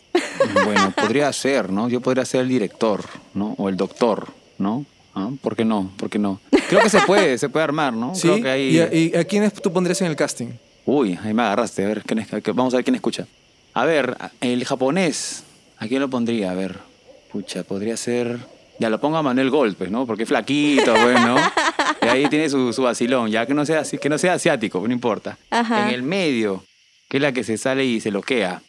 [0.65, 1.89] Bueno, podría ser, ¿no?
[1.91, 3.55] Yo podría ser el director, ¿no?
[3.59, 4.87] O el doctor, ¿no?
[5.15, 5.31] ¿Ah?
[5.41, 5.91] ¿Por qué no?
[5.97, 6.41] ¿Por qué no?
[6.69, 8.15] Creo que se puede, se puede armar, ¿no?
[8.15, 8.23] ¿Sí?
[8.29, 8.77] Creo que hay...
[8.77, 10.49] ¿Y, a, y a quiénes tú pondrías en el casting?
[10.87, 11.85] Uy, ahí me agarraste.
[11.85, 13.27] A ver, ¿quién es- que- vamos a ver quién escucha.
[13.75, 15.45] A ver, el japonés.
[15.79, 16.51] ¿A quién lo pondría?
[16.51, 16.79] A ver.
[17.31, 18.39] Pucha, podría ser...
[18.79, 20.07] Ya lo pongo a Manuel Gold, pues, ¿no?
[20.07, 21.37] Porque es flaquito, pues, ¿no?
[22.03, 23.31] Y ahí tiene su, su vacilón.
[23.31, 25.39] Ya que no, sea, así- que no sea asiático, pues, no importa.
[25.51, 25.89] Ajá.
[25.89, 26.65] En el medio,
[27.09, 28.61] que es la que se sale y se loquea.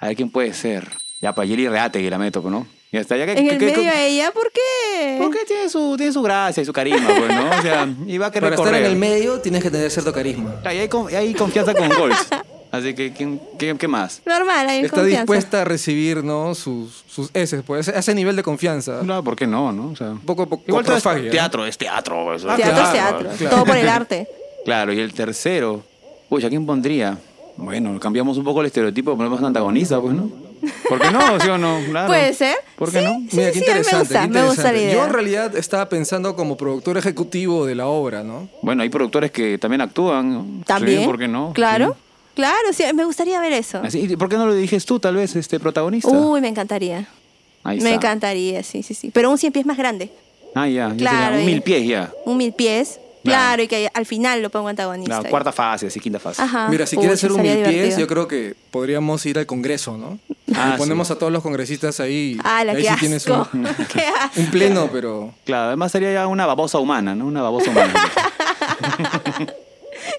[0.00, 0.88] A ver quién puede ser.
[1.22, 2.66] Ya, para Yeli Reate que la meto, pues, ¿no?
[2.94, 3.16] Ya está.
[3.16, 5.18] Ya que, En que- el que- medio que- de ella, ¿por qué?
[5.20, 7.50] porque tiene su, tiene su gracia y su carisma, pues, ¿no?
[7.58, 8.84] O sea, y va a querer Para estar correr.
[8.84, 10.54] en el medio tienes que tener cierto carisma.
[10.64, 12.14] Ahí hay, hay confianza con Gold.
[12.70, 14.20] Así que, ¿quién- qué, qué más?
[14.26, 15.22] Normal, hay Está confianza.
[15.22, 16.54] dispuesta a recibir, ¿no?
[16.54, 19.00] Sus, sus S, pues, a ese nivel de confianza.
[19.02, 19.72] No, ¿por qué no?
[19.72, 19.90] no?
[19.90, 22.24] O sea, Un poco, poco igual todo es teatro, es teatro.
[22.24, 22.50] pues, eso.
[22.50, 23.56] Ah, Teatro es claro, teatro, claro.
[23.56, 24.28] todo por el arte.
[24.64, 25.82] Claro, y el tercero,
[26.30, 27.18] uy, ¿a quién pondría?
[27.56, 30.28] Bueno, cambiamos un poco el estereotipo, ponemos un antagonista, pues, ¿no?
[30.88, 31.40] ¿Por qué no?
[31.40, 31.80] ¿Sí o no?
[31.88, 32.06] Claro.
[32.08, 32.56] Puede ser.
[32.76, 33.14] ¿Por qué Sí, no?
[33.30, 33.94] Sí, Mira, sí, qué interesante.
[33.96, 34.82] me gusta, qué me gusta la interesante.
[34.82, 34.94] idea.
[34.94, 38.48] Yo en realidad estaba pensando como productor ejecutivo de la obra, ¿no?
[38.62, 40.62] Bueno, hay productores que también actúan.
[40.66, 41.00] También.
[41.00, 41.52] Sí, ¿Por qué no?
[41.54, 41.92] Claro.
[41.94, 42.00] Sí.
[42.34, 43.80] Claro, sí, me gustaría ver eso.
[43.84, 46.08] Así, ¿y ¿Por qué no lo diriges tú, tal vez, este protagonista?
[46.10, 47.06] Uy, me encantaría.
[47.62, 47.94] Ahí Me está.
[47.94, 49.10] encantaría, sí, sí, sí.
[49.14, 50.10] Pero un cien pies más grande.
[50.54, 50.88] Ah, ya.
[50.90, 52.10] ya Claro, sería un mil pies ya.
[52.24, 52.98] Un mil pies.
[53.24, 53.62] Claro.
[53.62, 55.22] Y que al final lo pongo antagonista.
[55.22, 56.42] La cuarta fase, así, quinta fase.
[56.42, 56.68] Ajá.
[56.68, 59.96] Mira, si Uy, quieres hacer un mil pies, yo creo que podríamos ir al Congreso,
[59.96, 60.18] ¿no?
[60.54, 61.14] Ah, Y ponemos sí.
[61.14, 62.38] a todos los congresistas ahí.
[62.44, 63.48] ¡Ah, la ahí qué sí tienes asco!
[63.54, 64.40] un, ¡Qué asco!
[64.40, 65.32] un pleno, pero...
[65.44, 67.26] Claro, además sería ya una babosa humana, ¿no?
[67.26, 67.92] Una babosa humana.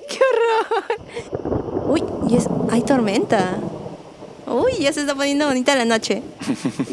[0.09, 1.87] ¡Qué horror!
[1.87, 3.57] Uy, y es, hay tormenta.
[4.47, 6.21] Uy, ya se está poniendo bonita la noche.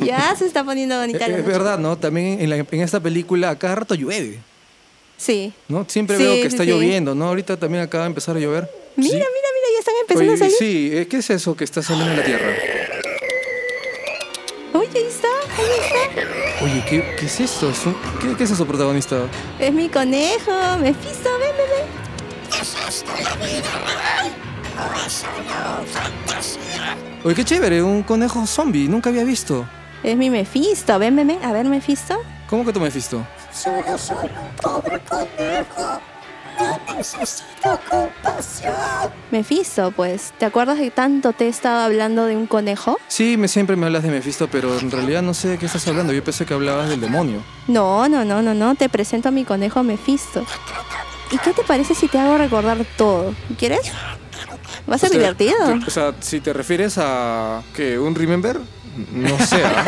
[0.02, 1.52] Ya se está poniendo bonita la Es noche.
[1.52, 1.96] verdad, ¿no?
[1.98, 4.40] También en, la- en esta película a cada rato llueve,
[5.22, 5.52] Sí.
[5.68, 5.84] ¿no?
[5.88, 6.70] Siempre Sí, veo que está sí.
[6.70, 7.26] lloviendo, ¿no?
[7.28, 8.68] Ahorita también acaba de empezar a llover.
[8.96, 9.14] Mira, Sí.
[9.16, 10.56] mira, mira, ya están empezando Oye, a salir.
[10.58, 12.52] sí, eh, ¿qué es eso que está saliendo en la tierra?
[14.74, 17.70] Uy, ahí está, ahí Oye, ¿qué, qué es esto?
[17.70, 19.28] ¿Es un- ¿Qué, qué es eso, protagonista?
[19.60, 20.50] Es mi conejo.
[20.80, 21.86] Mephisto, ven, ven, ven.
[27.24, 29.64] Oye, qué chévere, un conejo zombie, nunca había visto.
[30.02, 30.98] Es mi Mephisto.
[30.98, 31.44] Ven, ven, ven.
[31.44, 32.18] A ver, Mephisto.
[32.48, 32.72] ¿Cómo que
[33.52, 33.78] tú me
[36.98, 37.44] has visto?
[39.30, 40.32] Mephisto, pues.
[40.38, 42.98] ¿Te acuerdas que tanto te he estado hablando de un conejo?
[43.08, 45.86] Sí, me, siempre me hablas de Mephisto, pero en realidad no sé de qué estás
[45.88, 46.12] hablando.
[46.12, 47.42] Yo pensé que hablabas del demonio.
[47.68, 48.74] No, no, no, no, no.
[48.74, 50.44] Te presento a mi conejo Mephisto.
[51.30, 53.34] ¿Y qué te parece si te hago recordar todo?
[53.58, 53.80] ¿Quieres?
[54.90, 55.56] Va a ser O sea, divertido.
[55.86, 57.62] O sea, si te refieres a...
[57.74, 57.98] ¿Qué?
[57.98, 58.60] ¿Un remember?
[59.12, 59.62] No sé.
[59.64, 59.84] ¿ah?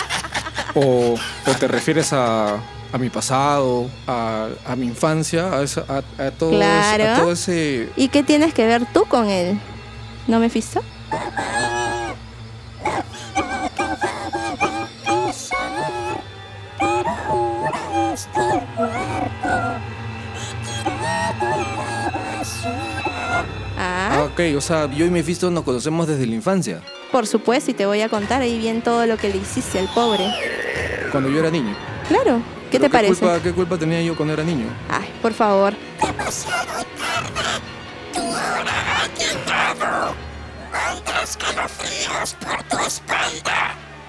[0.74, 1.14] o,
[1.46, 2.58] o te refieres a,
[2.92, 7.32] a mi pasado, a, a mi infancia, a, esa- a, a todo, ese- a todo
[7.32, 7.88] ese...
[7.96, 9.58] ¿Y qué tienes que ver tú con él?
[10.26, 10.82] ¿No Mephisto?
[23.80, 26.80] Ah, Ah, ok, o sea, yo y Mephisto nos conocemos desde la infancia,
[27.12, 29.88] por supuesto, y te voy a contar ahí bien todo lo que le hiciste al
[29.94, 30.26] pobre.
[31.12, 31.74] cuando yo era niño.
[32.08, 33.20] Claro, ¿qué te parece?
[33.20, 34.66] Culpa, ¿Qué culpa tenía yo cuando era niño?
[34.88, 35.74] Ay, por favor.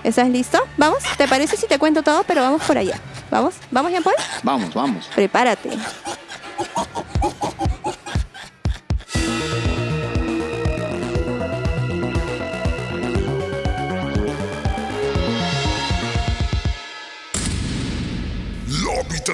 [0.03, 0.59] ¿Estás listo?
[0.77, 2.23] Vamos, ¿te parece si te cuento todo?
[2.23, 2.99] Pero vamos por allá.
[3.29, 3.55] ¿Vamos?
[3.69, 4.15] ¿Vamos, Jean Paul?
[4.43, 5.09] Vamos, vamos.
[5.13, 5.69] Prepárate.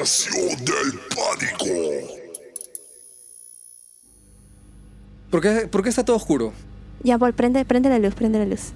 [0.06, 1.66] Del pánico.
[5.32, 6.54] ¿Por qué, por qué está todo oscuro?
[7.02, 8.74] Jean Paul, prende, prende la luz, prende la luz.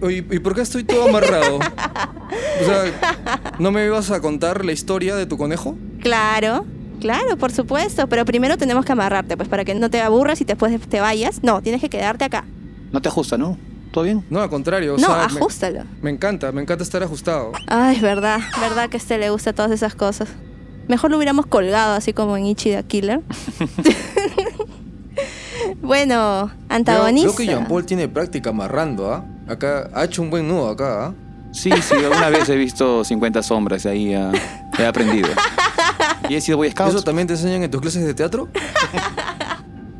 [0.00, 1.56] Oye, ¿y por qué estoy todo amarrado?
[1.56, 5.76] o sea, ¿no me ibas a contar la historia de tu conejo?
[6.00, 6.64] Claro,
[7.00, 8.06] claro, por supuesto.
[8.06, 11.42] Pero primero tenemos que amarrarte, pues para que no te aburras y después te vayas.
[11.42, 12.44] No, tienes que quedarte acá.
[12.92, 13.58] No te ajusta, ¿no?
[13.90, 14.24] ¿Todo bien?
[14.30, 14.94] No, al contrario.
[14.94, 15.84] o no, sea, ajustalo.
[16.02, 17.52] Me, encanta, me encanta estar ajustado.
[17.66, 20.28] Ay, verdad, verdad que a este le gusta todas esas cosas.
[20.88, 23.20] Mejor lo hubiéramos colgado así como en Ichi the Killer.
[25.82, 27.28] bueno, antagonista.
[27.28, 29.24] veo que Jean Paul tiene práctica amarrando, ¿ah?
[29.48, 31.14] Acá, ha hecho un buen nudo acá, ¿ah?
[31.52, 34.32] Sí, sí, alguna vez he visto 50 sombras y ahí ah,
[34.78, 35.28] he aprendido.
[36.28, 36.90] Y he sido Boy Scout.
[36.90, 38.48] ¿Eso también te enseñan en tus clases de teatro?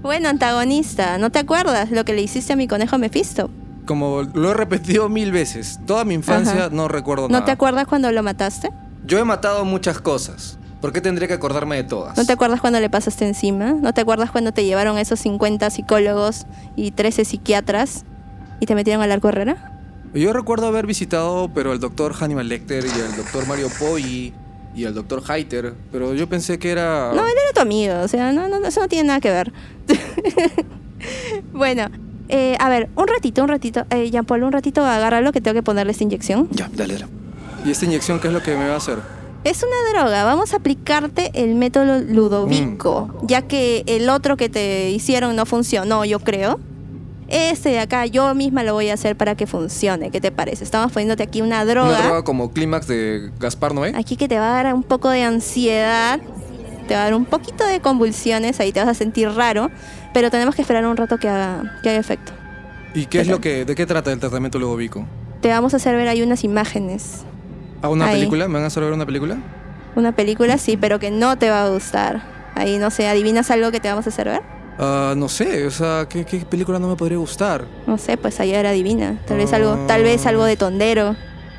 [0.01, 3.51] Bueno, antagonista, ¿no te acuerdas lo que le hiciste a mi conejo Mephisto?
[3.89, 5.81] Como lo he repetido mil veces.
[5.87, 6.69] Toda mi infancia Ajá.
[6.71, 7.47] no recuerdo ¿No nada.
[7.47, 8.71] te acuerdas cuando lo mataste?
[9.07, 10.59] Yo he matado muchas cosas.
[10.83, 12.15] ¿Por qué tendría que acordarme de todas?
[12.19, 13.73] ¿No te acuerdas cuando le pasaste encima?
[13.73, 16.45] ¿No te acuerdas cuando te llevaron esos 50 psicólogos
[16.77, 18.05] y 13 psiquiatras
[18.61, 19.73] y te metieron al arco Herrera?
[20.13, 24.35] Yo recuerdo haber visitado, pero al doctor Hannibal Lecter y al doctor Mario Poggi
[24.75, 27.13] y al doctor Heiter, pero yo pensé que era...
[27.15, 29.51] No, él era tu amigo, o sea, no, no, eso no tiene nada que ver.
[31.55, 31.87] bueno,
[32.29, 33.85] eh, a ver, un ratito, un ratito.
[33.91, 36.49] Eh, Jean Paul, un ratito, agárralo que tengo que ponerle esta inyección.
[36.51, 37.07] Ya, dale, dale.
[37.65, 38.99] ¿Y esta inyección qué es lo que me va a hacer?
[39.45, 44.91] Es una droga, vamos a aplicarte el método Ludovico, ya que el otro que te
[44.91, 46.59] hicieron no funcionó, yo creo.
[47.29, 50.11] Este de acá yo misma lo voy a hacer para que funcione.
[50.11, 50.65] ¿Qué te parece?
[50.65, 51.91] Estamos poniéndote aquí una droga.
[51.91, 53.93] Una droga como clímax de Gaspar Noé.
[53.95, 56.21] Aquí que te va a dar un poco de ansiedad,
[56.89, 59.71] te va a dar un poquito de convulsiones, ahí te vas a sentir raro,
[60.15, 62.33] pero tenemos que esperar un rato que haga, que haga efecto.
[62.95, 65.07] ¿Y qué es lo que, de qué trata el tratamiento Ludovico?
[65.41, 67.25] Te vamos a hacer ver ahí unas imágenes.
[67.83, 68.15] ¿A una Ahí.
[68.19, 68.49] película?
[68.49, 69.39] ¿Me van a hacer ver una película?
[69.95, 72.23] Una película sí, pero que no te va a gustar.
[72.57, 74.43] Ahí no sé, ¿adivinas algo que te vamos a hacer ver?
[74.81, 77.65] Ah, no sé, o sea, ¿qué, qué película no me podría gustar?
[77.87, 79.21] No sé, pues allá era divina.
[79.27, 79.87] Tal vez algo, Ah.
[79.87, 81.15] tal vez algo de tondero.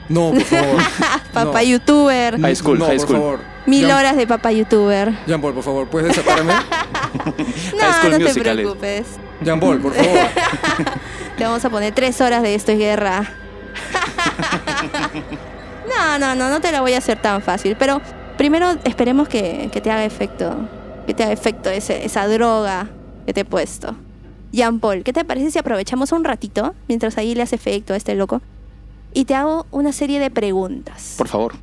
[0.09, 0.81] No, por favor.
[1.33, 1.63] Papá No.
[1.63, 2.39] youtuber.
[2.41, 3.17] High school, no, high por school.
[3.19, 3.39] favor.
[3.69, 5.13] Mil Jean- horas de papá youtuber.
[5.27, 6.53] Jean Paul, por favor, ¿puedes desatarme?
[7.75, 8.65] No, no te Musicales.
[8.65, 9.07] preocupes.
[9.41, 10.13] Jean Paul, por favor.
[11.37, 13.23] Le vamos a poner tres horas de esto es guerra.
[15.89, 17.75] no, no, no, no te la voy a hacer tan fácil.
[17.77, 18.01] Pero
[18.37, 20.55] primero esperemos que, que te haga efecto.
[21.07, 22.87] Que te haga efecto ese- esa droga
[23.25, 23.95] que te he puesto.
[24.51, 27.97] Jean Paul, ¿qué te parece si aprovechamos un ratito mientras ahí le hace efecto a
[27.97, 28.41] este loco?
[29.13, 31.15] Y te hago una serie de preguntas.
[31.17, 31.55] Por favor.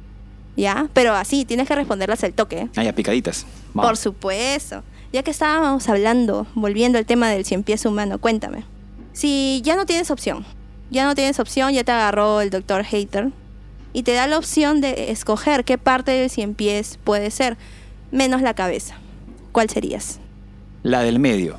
[0.57, 0.88] ¿Ya?
[0.95, 2.59] Pero así, tienes que responderlas al toque.
[2.61, 2.69] ¿eh?
[2.77, 3.47] Haya picaditas.
[3.75, 3.90] Vamos.
[3.90, 4.83] Por supuesto.
[5.12, 8.64] Ya que estábamos hablando, volviendo al tema del cien pies humano, cuéntame.
[9.12, 10.45] Si ya no tienes opción,
[10.90, 13.31] ya no tienes opción, ya te agarró el doctor Hater
[13.92, 17.57] y te da la opción de escoger qué parte del cien pies puede ser,
[18.11, 18.97] menos la cabeza.
[19.53, 20.21] ¿Cuál serías?
[20.83, 21.57] La del medio.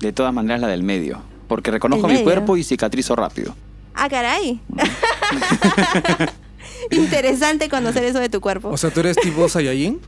[0.00, 1.20] De todas maneras, la del medio.
[1.48, 3.54] Porque reconozco mi cuerpo y cicatrizo rápido.
[3.94, 4.60] Ah, caray.
[6.90, 8.68] Interesante conocer eso de tu cuerpo.
[8.68, 10.00] O sea, ¿tú eres tipo Saiyajin?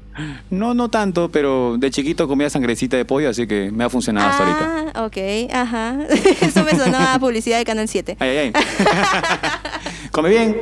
[0.50, 4.28] No, no tanto, pero de chiquito comía sangrecita de pollo, así que me ha funcionado
[4.28, 4.92] hasta ahorita.
[4.94, 5.98] ah, ok, ajá.
[6.40, 8.16] Eso me sonó a publicidad de Canal 7.
[8.18, 8.62] Ay, ay, ay.
[10.12, 10.60] Come bien.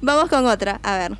[0.00, 1.16] Vamos con otra, a ver.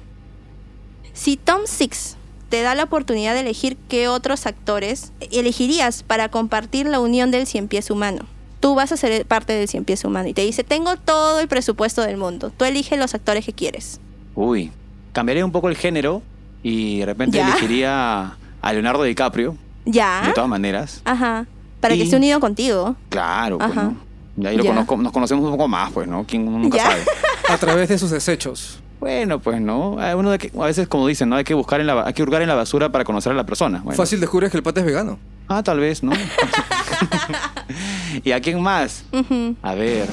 [1.14, 2.16] Si Tom Six
[2.50, 7.46] te da la oportunidad de elegir qué otros actores elegirías para compartir la unión del
[7.46, 8.26] cien pies humano.
[8.64, 11.48] Tú vas a ser parte del cien pies humano y te dice, tengo todo el
[11.48, 12.48] presupuesto del mundo.
[12.56, 14.00] Tú eliges los actores que quieres.
[14.34, 14.72] Uy,
[15.12, 16.22] cambiaría un poco el género
[16.62, 17.46] y de repente ¿Ya?
[17.50, 20.22] elegiría a Leonardo DiCaprio, ¿Ya?
[20.26, 21.02] de todas maneras.
[21.04, 21.44] Ajá.
[21.80, 22.96] Para que esté unido contigo.
[23.10, 23.82] Claro, pues, Ajá.
[23.82, 24.42] ¿no?
[24.42, 24.70] Y ahí lo Ya.
[24.70, 26.24] conozco, nos conocemos un poco más, pues, ¿no?
[26.26, 26.84] ¿Quién uno nunca Ya.
[26.86, 27.04] sabe?
[27.50, 28.80] A través de sus desechos.
[28.98, 29.98] Bueno, pues, ¿no?
[29.98, 31.36] Hay Uno de que, a veces, como dicen, ¿no?
[31.36, 33.44] Hay que buscar en la, hay que hurgar en la basura para conocer a la
[33.44, 33.82] persona.
[33.84, 33.94] Bueno.
[33.98, 35.18] Fácil descubres que el pata es vegano.
[35.48, 36.12] Ah, tal vez, ¿no?
[38.22, 39.04] ¿Y a quién más?
[39.12, 39.56] Ujú.
[39.62, 40.06] A ver,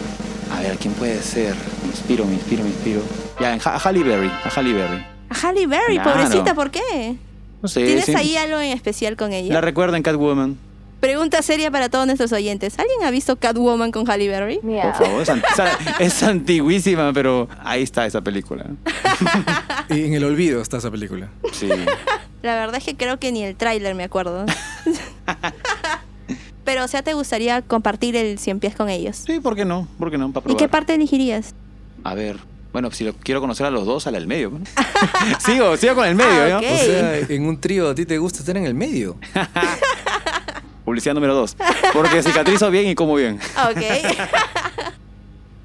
[0.55, 1.55] a ver, ¿quién puede ser?
[1.83, 3.01] Me inspiro, me inspiro, me inspiro.
[3.39, 5.05] Ya, en Ha- a Halle Berry, a Halle Berry.
[5.29, 6.11] A Halle Berry, Claro.
[6.13, 7.15] pobrecita, ¿por qué?
[7.61, 9.53] No sé, ¿Tienes sí, ahí algo en especial con ella?
[9.53, 10.57] la recuerdo en Catwoman.
[10.99, 12.77] Pregunta seria para todos nuestros oyentes.
[12.77, 14.59] ¿Alguien ha visto Catwoman con Halle Berry?
[14.59, 18.65] Por favor, es, an- o sea, es antiguísima, pero ahí está esa película.
[19.89, 21.29] Y en el olvido está esa película.
[21.53, 21.67] Sí.
[22.43, 24.45] La verdad es que creo que ni el tráiler me acuerdo.
[26.71, 29.23] Pero, o sea, ¿te gustaría compartir el cien pies con ellos?
[29.27, 29.89] Sí, ¿por qué no?
[29.99, 30.31] ¿Por qué no?
[30.31, 31.53] Para ¿Y qué parte elegirías?
[32.05, 32.37] A ver.
[32.71, 34.51] Bueno, si lo quiero conocer a los dos, a la del medio.
[34.51, 34.59] ¿no?
[35.39, 36.59] sigo, sigo con el medio, Ah.
[36.59, 39.17] O sea, en un trío a ti te gusta estar en el medio.
[40.85, 41.57] Publicidad número dos.
[41.91, 43.37] Porque cicatrizo bien y como bien.
[43.69, 44.17] Ok.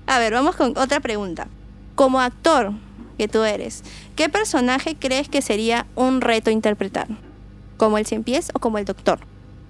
[0.08, 1.46] A ver, vamos con otra pregunta.
[1.94, 2.72] Como actor
[3.16, 3.84] que tú eres,
[4.16, 7.06] ¿qué personaje crees que sería un reto interpretar?
[7.76, 9.20] ¿Como el cien pies o como el doctor?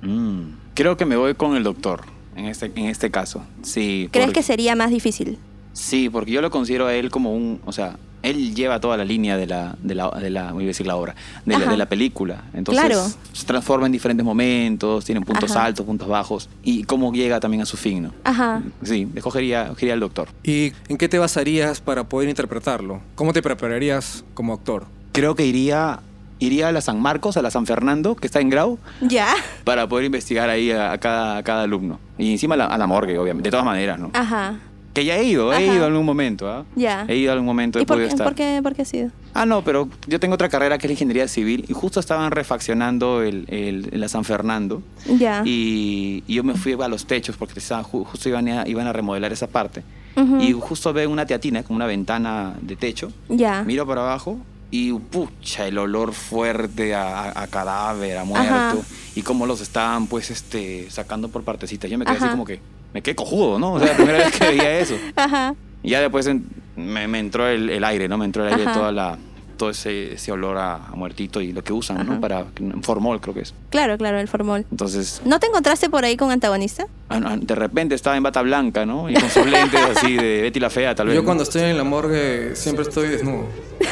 [0.01, 2.03] Mm, Creo que me voy con el doctor
[2.37, 3.43] en este, en este caso.
[3.63, 4.09] Sí.
[4.13, 5.39] ¿Crees porque- que sería más difícil?
[5.73, 9.05] Sí, porque yo lo considero a él como un, o sea, él lleva toda la
[9.05, 11.15] línea de la, de la, de la voy a decir la obra,
[11.47, 11.71] de la, Ajá.
[11.71, 12.45] de la película.
[12.55, 13.07] Entonces Claro.
[13.33, 15.65] se transforma en diferentes momentos, tiene puntos Ajá.
[15.67, 18.13] altos, puntos bajos, y cómo llega también a su fin, ¿no?
[18.25, 18.63] Ajá.
[18.83, 20.29] Sí, escogería, escogería al doctor.
[20.43, 23.01] ¿Y en qué te basarías para poder interpretarlo?
[23.15, 24.87] ¿Cómo te prepararías como actor?
[25.13, 26.01] Creo que iría,
[26.39, 29.29] iría a la San Marcos, a la San Fernando, que está en Grau, ¿Ya?
[29.65, 31.99] para poder investigar ahí a, a cada, a cada alumno.
[32.19, 34.11] Y encima a la, a la morgue, obviamente, de todas maneras, ¿no?
[34.15, 34.57] Ajá.
[34.93, 35.65] Que ya he ido, he Ajá.
[35.65, 36.65] ido en algún momento, ¿ah?
[36.75, 37.05] Ya.
[37.07, 38.27] He ido en algún momento, he ¿Y por podido qué, estar.
[38.27, 39.11] por, qué, por qué ha sido?
[39.35, 42.31] Ah, no, pero yo tengo otra carrera que es la ingeniería civil y justo estaban
[42.31, 44.83] refaccionando el, el- la San Fernando
[45.19, 45.43] Ya.
[45.45, 48.87] y, y yo me fui a los techos porque estaban ju- justo iban a, iban
[48.87, 49.83] a remodelar esa parte
[50.17, 50.41] Ujú.
[50.41, 53.63] y justo veo una teatina como una ventana de techo, Ya.
[53.65, 54.39] miro para abajo
[54.79, 58.75] y pucha, el olor fuerte a, cadáver, a muerto Ajá.
[59.15, 61.91] y cómo los estaban pues este sacando por partecitas.
[61.91, 62.27] Yo me quedé Ajá.
[62.27, 62.61] así como que,
[62.93, 63.73] me quedé cojudo, ¿no?
[63.75, 64.97] O sea, la primera vez que veía eso.
[65.17, 65.55] Ajá.
[65.83, 66.45] Y ya después en-
[66.77, 68.19] me, me entró el, el aire, ¿no?
[68.19, 68.75] Me entró el aire, Ajá.
[68.75, 69.19] toda la,
[69.57, 72.05] todo ese, ese olor a, a muertito y lo que usan, Ajá.
[72.15, 72.21] ¿no?
[72.21, 72.45] Para
[72.83, 73.55] formol, creo que es.
[73.71, 74.65] Claro, claro, el formol.
[74.71, 76.87] Entonces, ¿No te encontraste por ahí con antagonista?
[77.09, 79.09] ah, de repente estaba en bata blanca, ¿no?
[79.11, 81.17] Y con sus lentes así de Betty la Fea, tal vez.
[81.17, 83.47] Yo cuando estoy en la morgue siempre estoy desnudo.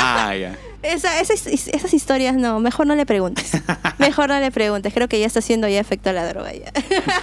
[0.00, 0.56] Ah, ya.
[0.84, 3.50] Esa, esas, esas historias no, mejor no le preguntes.
[3.98, 6.72] Mejor no le preguntes, creo que ya está haciendo ya efecto la droga ya.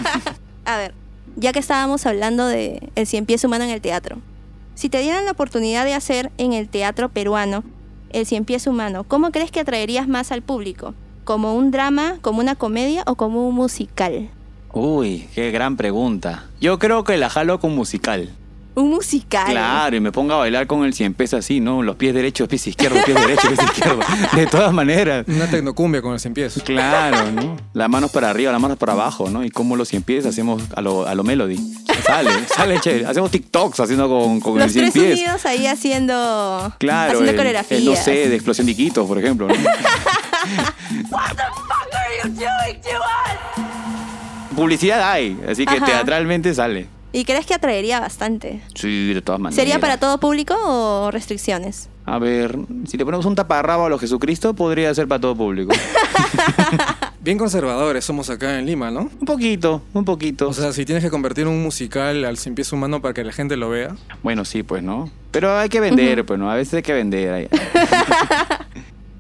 [0.65, 0.93] A ver,
[1.37, 4.17] ya que estábamos hablando de el cien pies humano en el teatro.
[4.75, 7.63] Si te dieran la oportunidad de hacer en el teatro peruano
[8.09, 10.93] el cien pies humano, ¿cómo crees que atraerías más al público?
[11.23, 14.29] ¿Como un drama, como una comedia o como un musical?
[14.73, 16.49] Uy, qué gran pregunta.
[16.59, 18.29] Yo creo que la jalo con musical.
[18.75, 19.47] Un musical.
[19.51, 21.81] Claro, y me ponga a bailar con el cien pies así, ¿no?
[21.81, 24.05] Los pies derechos, pies izquierdos, pies derechos, pies izquierdos.
[24.35, 25.25] De todas maneras.
[25.29, 26.61] Una tecnocumbia con el cien pies.
[26.65, 27.55] Claro, ¿no?
[27.73, 29.45] Las manos para arriba, las manos para abajo, ¿no?
[29.45, 31.57] Y como los cien pies hacemos a lo, a lo melody.
[32.05, 33.05] Sale, sale chévere.
[33.05, 35.19] Hacemos TikToks haciendo con, con el Los cien tres pies.
[35.19, 37.79] unidos ahí haciendo, Claro, haciendo el, coreografías.
[37.79, 39.47] el no sé, de explosión de Iquitos, por ejemplo.
[39.47, 39.53] ¿no?
[44.55, 45.85] Publicidad hay, así que Ajá.
[45.85, 46.87] teatralmente sale.
[47.15, 48.61] ¿Y crees que atraería bastante?
[48.73, 49.55] Sí, de todas maneras.
[49.55, 51.87] ¿Sería para todo público o restricciones?
[52.03, 55.71] A ver, si le ponemos un taparrabo a los Jesucristo, podría ser para todo público.
[57.21, 59.09] Bien conservadores somos acá en Lima, ¿no?
[59.17, 60.49] un poquito, un poquito.
[60.49, 63.31] O sea, si tienes que convertir un musical al cien pies humano para que la
[63.31, 63.95] gente lo vea.
[64.21, 65.09] bueno, sí, pues, ¿no?
[65.31, 66.51] Pero hay que vender, pues, ¿no?
[66.51, 67.49] A veces hay que vender.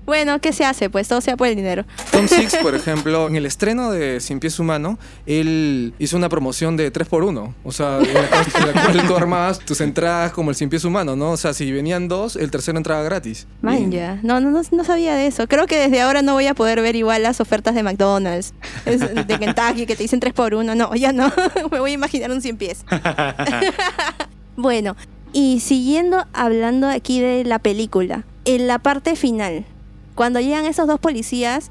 [0.05, 0.89] Bueno, ¿qué se hace?
[0.89, 1.83] Pues todo sea por el dinero.
[2.11, 6.77] Tom Six, por ejemplo, en el estreno de Cien Pies Humano, él hizo una promoción
[6.77, 7.53] de 3x1.
[7.63, 10.69] O sea, en la, cual- en la cual tú armabas tus entradas como el Cien
[10.69, 11.31] Pies Humano, ¿no?
[11.31, 13.47] O sea, si venían dos, el tercero entraba gratis.
[13.61, 14.19] Man, ya.
[14.23, 15.47] No, no, no, no sabía de eso.
[15.47, 18.53] Creo que desde ahora no voy a poder ver igual las ofertas de McDonald's,
[18.85, 21.31] es- de Kentucky, que te dicen 3 por 1 No, ya no.
[21.71, 22.85] Me voy a imaginar un 100 pies.
[24.55, 24.95] bueno,
[25.33, 29.65] y siguiendo hablando aquí de la película, en la parte final,
[30.15, 31.69] cuando llegan esos dos policías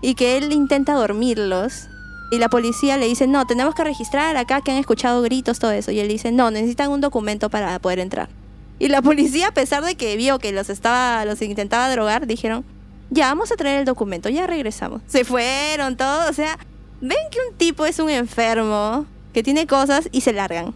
[0.00, 1.88] y que él intenta dormirlos.
[2.30, 5.70] Y la policía le dice, no, tenemos que registrar acá que han escuchado gritos, todo
[5.70, 5.92] eso.
[5.92, 8.30] Y él dice, no, necesitan un documento para poder entrar.
[8.78, 12.64] Y la policía, a pesar de que vio que los estaba, los intentaba drogar, dijeron,
[13.10, 15.02] ya, vamos a traer el documento, ya regresamos.
[15.06, 16.58] Se fueron todos, o sea,
[17.02, 20.74] ven que un tipo es un enfermo, que tiene cosas y se largan.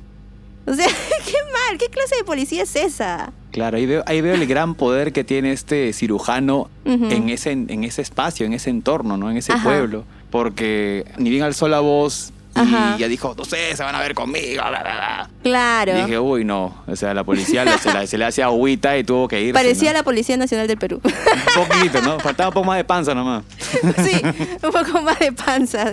[0.67, 0.87] O sea,
[1.25, 3.33] qué mal, qué clase de policía es esa.
[3.53, 7.85] Claro, ahí veo, ahí veo el gran poder que tiene este cirujano en, ese, en
[7.85, 9.31] ese espacio, en ese entorno, ¿no?
[9.31, 9.65] En ese Ajá.
[9.65, 10.05] pueblo.
[10.31, 12.97] Porque ni bien alzó la voz y Ajá.
[12.99, 15.31] ya dijo, no sé, se van a ver conmigo, bla, bla, bla.
[15.43, 15.93] Claro.
[15.99, 16.75] Y dije, uy, no.
[16.87, 19.53] O sea, la policía le- se, la- se le hace agüita y tuvo que irse.
[19.55, 19.99] Parecía ¿no?
[19.99, 21.01] la Policía Nacional del Perú.
[21.05, 22.19] Un poquito, ¿no?
[22.21, 23.45] Faltaba un poco más de panza nomás.
[24.05, 24.21] sí,
[24.63, 25.85] un poco más de panza.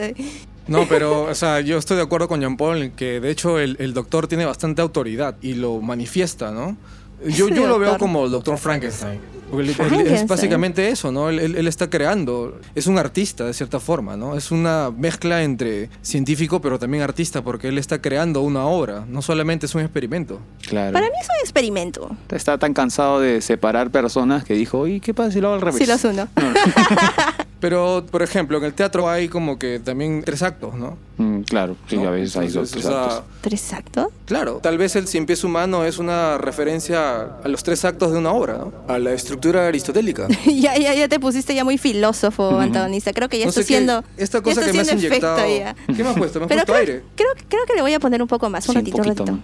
[0.68, 3.59] No, pero, o sea, yo estoy de acuerdo con Jean Paul en que de hecho
[3.59, 6.78] el, el doctor tiene bastante autoridad y lo manifiesta, ¿no?
[7.26, 9.20] Yo, Sí, yo lo veo como el doctor Frankenstein.
[9.49, 11.30] Porque él- él- es básicamente eso, ¿no?
[11.30, 14.36] Él, él- él está creando, es un artista de cierta forma, ¿no?
[14.36, 19.22] Es una mezcla entre científico pero también artista porque él está creando una obra, no
[19.22, 20.39] solamente es un experimento.
[20.68, 20.91] Claro.
[20.93, 22.09] Para mí es un experimento.
[22.30, 25.61] Está tan cansado de separar personas que dijo, ¿y qué pasa si lo hago al
[25.61, 25.78] revés?
[25.78, 26.28] Si los uno.
[27.64, 30.97] Pero, por ejemplo, en el teatro hay como que también tres actos, ¿no?
[31.16, 32.09] Mm, claro, sí, ¿No?
[32.09, 33.24] a veces hay dos tres o sea, actos.
[33.39, 34.07] ¿Tres actos?
[34.26, 38.18] Claro, tal vez el cien pies humano es una referencia a los tres actos de
[38.18, 38.74] una obra, ¿no?
[38.89, 40.28] A la estructura aristotélica.
[40.45, 43.14] ya, ya, ya te pusiste ya muy filósofo, antagonista.
[43.14, 44.03] Creo que ya No está haciendo.
[44.18, 45.38] esta cosa que me has inyectado.
[45.57, 45.74] ya.
[45.88, 46.39] ¿Qué me has puesto?
[46.41, 47.03] Me has Pero puesto creo, aire.
[47.16, 49.39] Creo, creo que le voy a poner un poco más, un Sí, ratito, un ratito.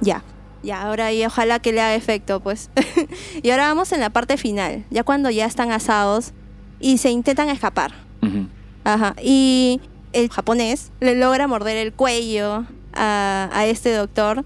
[0.00, 0.22] Ya.
[0.62, 2.70] Ya, ahora y ojalá que le haga efecto, pues.
[3.42, 6.32] y ahora vamos en la parte final, ya cuando ya están asados
[6.80, 7.92] y se intentan escapar.
[8.22, 8.46] Ujú.
[8.84, 9.14] Ajá.
[9.22, 9.80] Y
[10.12, 14.44] el japonés le logra morder el cuello a, a este doctor.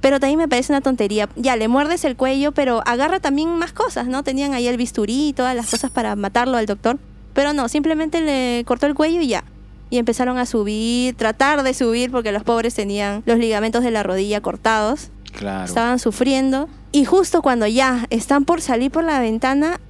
[0.00, 1.28] Pero también me parece una tontería.
[1.36, 4.24] Ya, le muerdes el cuello, pero agarra también más cosas, ¿no?
[4.24, 6.98] Tenían ahí el bisturí y todas las cosas para matarlo al doctor.
[7.34, 9.44] Pero no, simplemente le cortó el cuello y ya.
[9.90, 14.02] Y empezaron a subir, tratar de subir, porque los pobres tenían los ligamentos de la
[14.02, 15.10] rodilla cortados.
[15.36, 15.64] Claro.
[15.64, 16.68] Estaban sufriendo.
[16.92, 19.80] Y justo cuando ya están por salir por la ventana,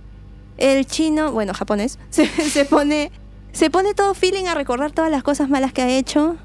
[0.58, 3.10] el chino, bueno, japonés, se, se pone.
[3.52, 6.36] Se pone todo feeling a recordar todas las cosas malas que ha hecho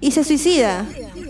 [0.00, 0.86] y se suicida.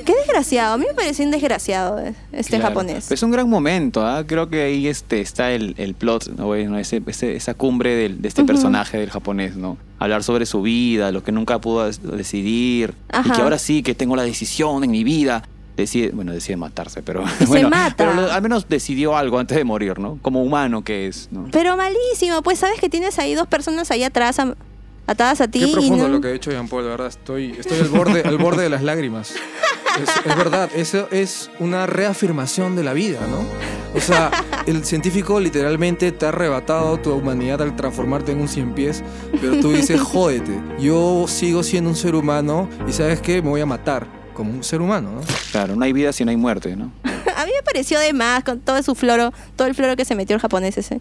[0.07, 0.75] Qué desgraciado.
[0.75, 2.66] A mí me pareció un desgraciado eh, este Claro.
[2.66, 3.11] japonés.
[3.11, 4.25] Es un gran momento, ¿ah?
[4.27, 6.47] creo que ahí este, está el, el plot, ¿no?
[6.47, 9.77] Bueno, ese, ese- esa cumbre del- de este personaje del japonés, ¿no?
[9.99, 12.95] Hablar sobre su vida, lo que nunca pudo decidir,
[13.25, 15.43] y que ahora sí que tengo la decisión en mi vida.
[15.77, 17.95] Decide, bueno, decide matarse, pero Se bueno, mata.
[17.97, 20.18] pero al menos decidió algo antes de morir, ¿no?
[20.22, 21.49] Como humano que es, ¿no?
[21.51, 24.39] Pero malísimo, pues sabes que tienes ahí dos personas ahí atrás
[25.07, 25.59] atadas a ti.
[25.61, 27.09] Qué y profundo no- lo que ha hecho Jean Paul, de verdad.
[27.09, 29.33] Estoy, estoy al, borde, al borde de las lágrimas.
[30.01, 33.45] Es, es verdad, eso es una reafirmación de la vida, ¿no?
[33.97, 34.31] O sea,
[34.66, 39.05] el científico literalmente te ha arrebatado tu humanidad al transformarte en un cien pies,
[39.41, 43.41] pero tú dices, jódete, yo sigo siendo un ser humano y ¿sabes qué?
[43.41, 45.20] Me voy a matar como un ser humano, ¿no?
[45.53, 46.93] Claro, no hay vida si no hay muerte, ¿no?
[47.05, 50.14] A mí me pareció de más con todo su floro, todo el floro que se
[50.14, 51.01] metió el japonés ese.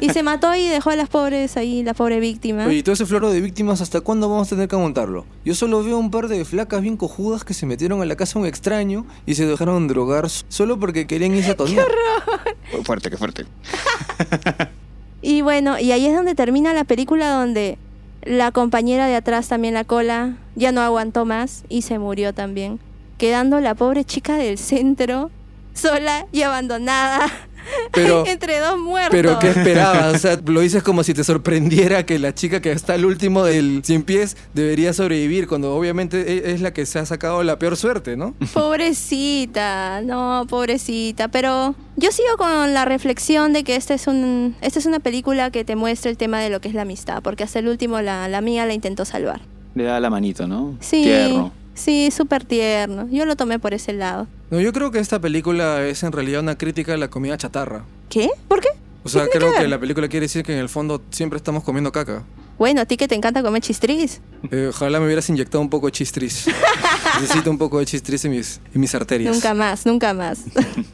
[0.00, 2.66] Y se mató y dejó a las pobres ahí, la pobre víctima.
[2.66, 5.24] Oye, ¿y todo ese floro de víctimas hasta cuándo vamos a tener que aguantarlo?
[5.42, 8.34] Yo solo veo un par de flacas bien cojudas que se metieron a la casa
[8.34, 11.86] de un extraño y se dejaron drogar solo porque querían irse a tonear.
[12.70, 13.46] Qué fuerte, qué fuerte.
[15.22, 17.78] Y bueno, y ahí es donde termina la película donde
[18.22, 22.78] la compañera de atrás también la cola ya no aguantó más y se murió también.
[23.18, 25.30] quedando la pobre chica del centro,
[25.74, 27.26] sola y abandonada.
[27.92, 29.10] Pero- entre dos muertos.
[29.12, 30.14] Pero ¿qué esperabas?
[30.14, 33.44] O sea, lo dices como si te sorprendiera que la chica que está al último
[33.44, 36.16] del cien pies debería sobrevivir, cuando obviamente
[36.48, 38.34] e- es la que se ha sacado la peor suerte, ¿no?
[38.54, 41.28] Pobrecita, no, pobrecita.
[41.28, 45.50] Pero yo sigo con la reflexión de que esta es, un, esta es una película
[45.50, 48.00] que te muestra el tema de lo que es la amistad, porque hasta el último
[48.00, 49.42] la, la amiga la intentó salvar.
[49.74, 50.76] Le da la manito, ¿no?
[50.80, 51.52] Sí, Tierno.
[51.74, 53.08] sí, súper tierno.
[53.10, 54.26] Yo lo tomé por ese lado.
[54.50, 57.84] No, yo creo que esta película es en realidad una crítica a la comida chatarra.
[58.08, 58.28] ¿Qué?
[58.48, 58.68] ¿Por qué?
[59.04, 61.36] O sea, ¿Qué tiene creo que la película quiere decir que en el fondo siempre
[61.36, 62.24] estamos comiendo caca.
[62.58, 64.20] Bueno, a ti que te encanta comer chistris.
[64.50, 66.46] Eh, ojalá me hubieras inyectado un poco de chistris.
[67.20, 69.32] Necesito un poco de chistris en mis, en mis arterias.
[69.32, 70.40] Nunca más, nunca más.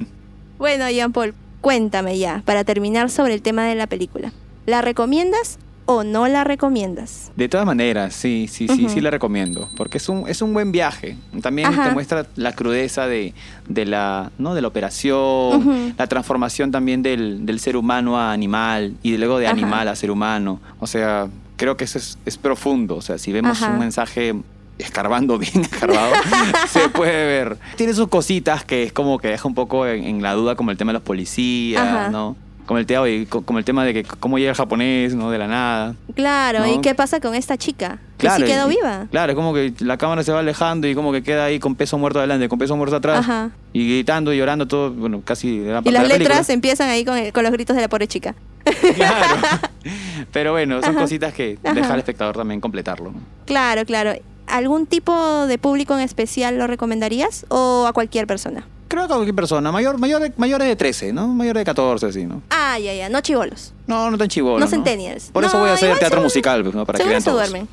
[0.59, 4.33] bueno, Jean Paul, cuéntame ya, para terminar sobre el tema de la película.
[4.67, 7.31] ¿La recomiendas o no la recomiendas?
[7.37, 9.69] De todas maneras, sí, sí, sí, sí la recomiendo.
[9.77, 11.17] Porque es un, es un buen viaje.
[11.41, 11.85] También Ajá.
[11.89, 13.33] te muestra la crudeza de,
[13.69, 14.55] de la, ¿no?
[14.55, 19.47] de la operación, la transformación también del, del ser humano a animal y luego de
[19.47, 19.55] Ajá.
[19.55, 20.61] animal a ser humano.
[20.81, 22.97] O sea, creo que eso es, es profundo.
[22.97, 23.73] O sea, si vemos Ajá.
[23.73, 24.35] un mensaje
[24.79, 26.13] escarbando bien escarbado,
[26.69, 27.59] se puede ver.
[27.77, 30.71] Tiene sus cositas que es como que deja un poco en, en la duda, como
[30.73, 32.11] el tema de los policías, Ajá.
[32.11, 32.37] ¿no?
[32.67, 35.31] Como el, tema, oye, co- como el tema de que cómo llega el japonés, ¿no?
[35.31, 35.95] De la nada.
[36.17, 36.67] Claro, No.
[36.67, 37.99] ¿y qué pasa con esta chica?
[38.19, 39.07] Que sí y- quedó viva.
[39.11, 41.77] Claro, es como que la cámara se va alejando y como que queda ahí con
[41.77, 43.21] peso muerto adelante, con peso muerto atrás.
[43.21, 43.51] Ajá.
[43.73, 46.55] Y gritando y llorando todo, bueno, casi de la Y las la letras película.
[46.55, 48.35] empiezan ahí con, el- con los gritos de la pobre chica.
[48.65, 49.37] Claro.
[50.33, 51.01] Pero bueno, son Ajá.
[51.03, 51.75] cositas que Ajá.
[51.75, 53.13] deja al espectador también completarlo.
[53.45, 54.13] Claro, claro.
[54.49, 58.65] ¿Algún tipo de público en especial lo recomendarías o a cualquier persona?
[58.89, 61.27] Creo que cualquier persona, mayor, mayor, de- mayores de 13, ¿no?
[61.29, 62.43] Mayores de 14, así, ¿no?
[62.51, 63.73] Ah, ya, ya, no chivolos.
[63.87, 64.61] No, no tan chivolo.
[64.61, 65.31] No centennials.
[65.33, 66.87] Por eso No, voy a hacer igual teatro musical, pues, ¿no?
[66.87, 67.51] Para que Seguro vean se todos.
[67.51, 67.69] duermen.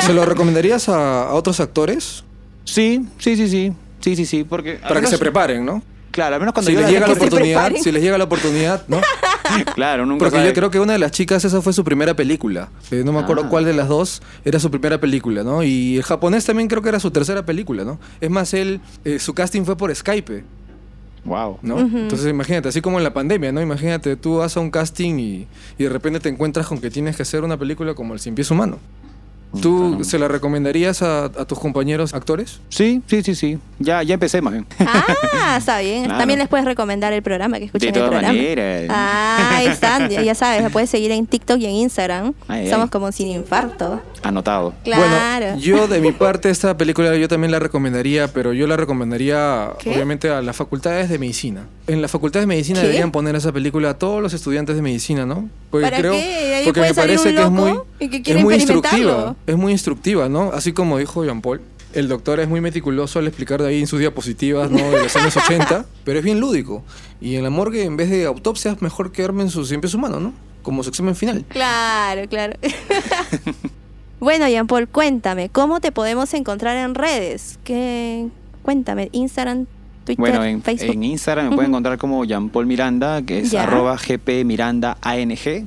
[0.06, 2.24] ¿Se lo recomendarías a, a otros actores?
[2.64, 3.72] Sí, sí, sí, sí.
[4.00, 4.74] Sí, sí, sí, porque...
[4.76, 5.82] Para que se preparen, ¿no?
[6.10, 7.82] Claro, al menos cuando Si yo les la- llega la que se oportunidad, preparen.
[7.84, 9.00] si les llega la oportunidad, ¿no?
[9.74, 10.48] Claro, nunca Porque sabe.
[10.48, 12.68] yo creo que una de las chicas, esa fue su primera película.
[12.90, 13.48] Eh, no me acuerdo Ah.
[13.48, 15.62] cuál de las dos era su primera película, ¿no?
[15.62, 17.98] Y el japonés también creo que era su tercera película, ¿no?
[18.20, 20.44] Es más, él, eh, su casting fue por Skype,
[21.22, 21.58] Wow.
[21.60, 21.78] ¿no?
[21.80, 23.60] Entonces imagínate, así como en la pandemia, ¿no?
[23.60, 25.46] Imagínate, tú vas a un casting y,
[25.78, 28.34] y de repente te encuentras con que tienes que hacer una película como El Cien
[28.34, 28.78] Pies Humano.
[29.60, 32.60] ¿Tú se la recomendarías a, a tus compañeros actores?
[32.68, 33.58] Sí, sí, sí, sí.
[33.78, 34.66] Ya, ya empecé más bien.
[34.78, 36.04] Ah, está bien.
[36.04, 36.18] Claro.
[36.18, 38.32] También les puedes recomendar el programa que escuchen De el todas programa.
[38.32, 38.86] maneras.
[38.90, 42.32] Ah, ahí están, ya, ya sabes, me puedes seguir en TikTok y en Instagram.
[42.46, 42.90] Ay, Somos ay.
[42.90, 44.00] como sin infarto.
[44.22, 44.74] Anotado.
[44.84, 45.02] Claro.
[45.46, 49.70] Bueno, yo de mi parte esta película yo también la recomendaría, pero yo la recomendaría
[49.78, 49.90] ¿Qué?
[49.90, 51.66] obviamente a las facultades de medicina.
[51.86, 52.86] En las facultades de medicina ¿Qué?
[52.86, 55.48] deberían poner esa película a todos los estudiantes de medicina, ¿no?
[55.70, 56.54] Porque ¿Para creo qué?
[56.56, 60.50] Ahí porque me parece que es muy que es muy instructiva, es muy instructiva, ¿no?
[60.52, 61.60] Así como dijo Jean Paul.
[61.92, 64.78] El doctor es muy meticuloso al explicar de ahí en sus diapositivas, ¿no?
[64.78, 66.84] De los años 80, pero es bien lúdico.
[67.20, 70.32] Y en la morgue, en vez de autopsias, mejor quedarme en sus siempre humanos, ¿no?
[70.62, 71.44] Como su examen final.
[71.48, 72.56] Claro, claro.
[74.20, 77.58] bueno, Jean Paul, cuéntame, ¿cómo te podemos encontrar en redes?
[77.64, 78.28] ¿Qué?
[78.62, 79.66] Cuéntame, Instagram,
[80.16, 80.94] Twitter, Bueno, en, Facebook.
[80.94, 83.62] en Instagram me pueden encontrar como Jean Paul Miranda, que es Ya.
[83.64, 85.66] arroba GP Miranda ANG.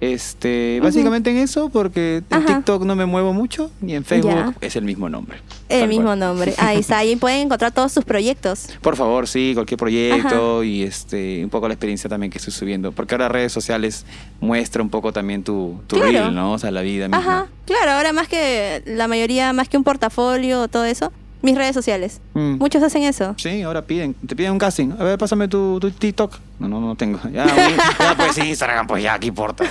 [0.00, 2.46] Este, básicamente en eso, porque en Ajá.
[2.46, 4.54] TikTok no me muevo mucho y en Facebook Ya.
[4.62, 5.36] es el mismo nombre.
[5.68, 6.18] El mismo cual.
[6.20, 6.54] nombre.
[6.58, 8.68] Ahí está, ahí pueden encontrar todos sus proyectos.
[8.80, 12.92] Por favor, sí, cualquier proyecto y este un poco la experiencia también que estoy subiendo.
[12.92, 14.06] Porque ahora redes sociales
[14.40, 16.10] muestra un poco también tu, tu Claro.
[16.12, 16.52] reel, ¿no?
[16.54, 17.18] O sea, la vida misma.
[17.18, 21.12] Ajá, claro, ahora más que la mayoría, más que un portafolio o todo eso,
[21.42, 22.20] mis redes sociales.
[22.34, 22.56] Mm.
[22.58, 23.34] Muchos hacen eso.
[23.38, 24.92] Sí, ahora piden, te piden un casting.
[24.98, 26.36] A ver, pásame tu, tu TikTok.
[26.58, 27.18] No, no, no tengo.
[27.32, 27.46] Ya,
[27.98, 29.64] ya pues Instagram, pues ya, ¿qué importa?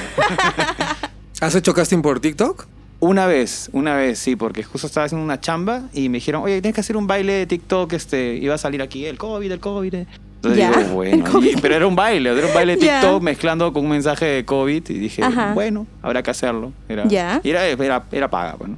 [1.42, 2.68] ¿Has hecho casting por TikTok?
[3.02, 6.62] Una vez, una vez, sí, porque justo estaba haciendo una chamba y me dijeron, oye,
[6.62, 9.60] tienes que hacer un baile de TikTok, este, iba a salir aquí el COVID, el
[9.62, 9.94] COVID.
[9.96, 10.08] eh".
[10.36, 11.58] Entonces Ya, digo, bueno, el COVID.
[11.58, 12.82] y- pero era un baile, era un baile de.
[12.82, 15.54] TikTok mezclando con un mensaje de COVID y dije, Ajá.
[15.54, 16.74] bueno, habrá que hacerlo.
[16.90, 17.40] Era, Ya.
[17.42, 18.76] y era, era, era paga, bueno.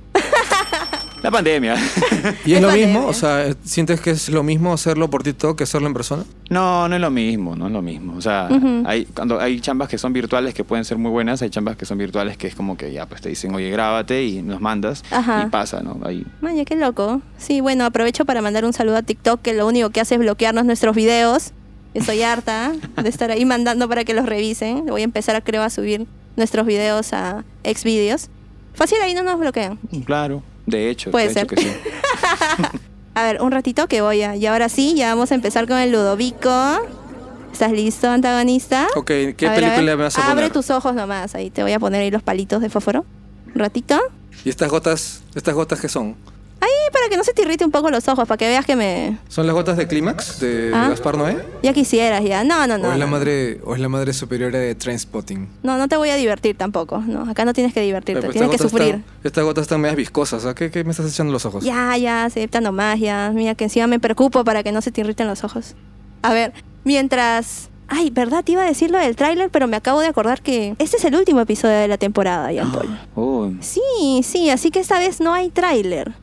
[1.21, 1.75] La pandemia.
[2.45, 2.87] ¿Y es, Es lo pandemia.
[2.87, 3.07] mismo?
[3.07, 6.23] O sea, ¿sientes que es lo mismo hacerlo por TikTok que hacerlo en persona?
[6.49, 8.15] No, no es lo mismo, no es lo mismo.
[8.17, 8.49] O sea,
[8.85, 11.85] hay, cuando hay chambas que son virtuales que pueden ser muy buenas, hay chambas que
[11.85, 15.03] son virtuales que es como que ya, pues te dicen, oye, grábate y nos mandas
[15.11, 15.43] Ajá.
[15.45, 15.99] y pasa, ¿no?
[16.03, 16.25] Ahí.
[16.41, 17.21] Maña, qué loco.
[17.37, 20.19] Sí, bueno, aprovecho para mandar un saludo a TikTok, que lo único que hace es
[20.21, 21.51] bloquearnos nuestros videos.
[21.93, 24.85] Estoy harta de estar ahí mandando para que los revisen.
[24.87, 28.29] Voy a empezar, creo, a subir nuestros videos a Xvideos.
[28.73, 29.77] Fácil, ahí no nos bloquean.
[30.05, 31.11] Claro, de hecho.
[31.11, 31.43] Puede de ser.
[31.45, 31.71] hecho que sí.
[33.13, 34.35] A ver, un ratito que voy a...
[34.37, 36.79] Y ahora sí, ya vamos a empezar con el Ludovico.
[37.51, 38.87] ¿Estás listo, antagonista?
[38.95, 39.97] Ok, ¿qué A ver, a película ver.
[39.97, 40.51] me vas a Abre poner?
[40.53, 43.05] tus ojos nomás, ahí te voy a poner ahí los palitos de fósforo.
[43.53, 43.99] Un ratito.
[44.45, 46.15] ¿Y estas gotas, estas gotas qué son?
[46.61, 48.75] Ahí para que no se te irrite un poco los ojos, para que veas que
[48.75, 49.17] me...
[49.29, 50.89] ¿Son las gotas de clímax de Ah.
[50.89, 51.43] Gaspar Noé?
[51.63, 52.43] Ya quisieras, ya.
[52.43, 52.89] No, no, no.
[52.89, 55.47] ¿O es la madre, o es la madre superiora de Trainspotting?
[55.63, 56.99] No, no te voy a divertir tampoco.
[56.99, 59.03] No, acá no tienes que divertirte, Pero tienes que sufrir.
[59.23, 60.45] estas gotas están medias viscosas.
[60.45, 61.63] ¿a ¿Qué, ¿Qué me estás echando en los ojos?
[61.63, 63.31] Ya, ya, acepta nomás, ya.
[63.33, 65.73] Mira que encima me preocupo para que no se te irriten los ojos.
[66.21, 66.53] A ver,
[66.83, 67.69] mientras...
[67.93, 68.41] Ay, ¿verdad?
[68.45, 71.03] Te iba a decir lo del tráiler, pero me acabo de acordar que este es
[71.03, 72.97] el último episodio de la temporada, Jean Paul.
[73.15, 76.13] Uy, Sí, sí, así que esta vez no hay tráiler.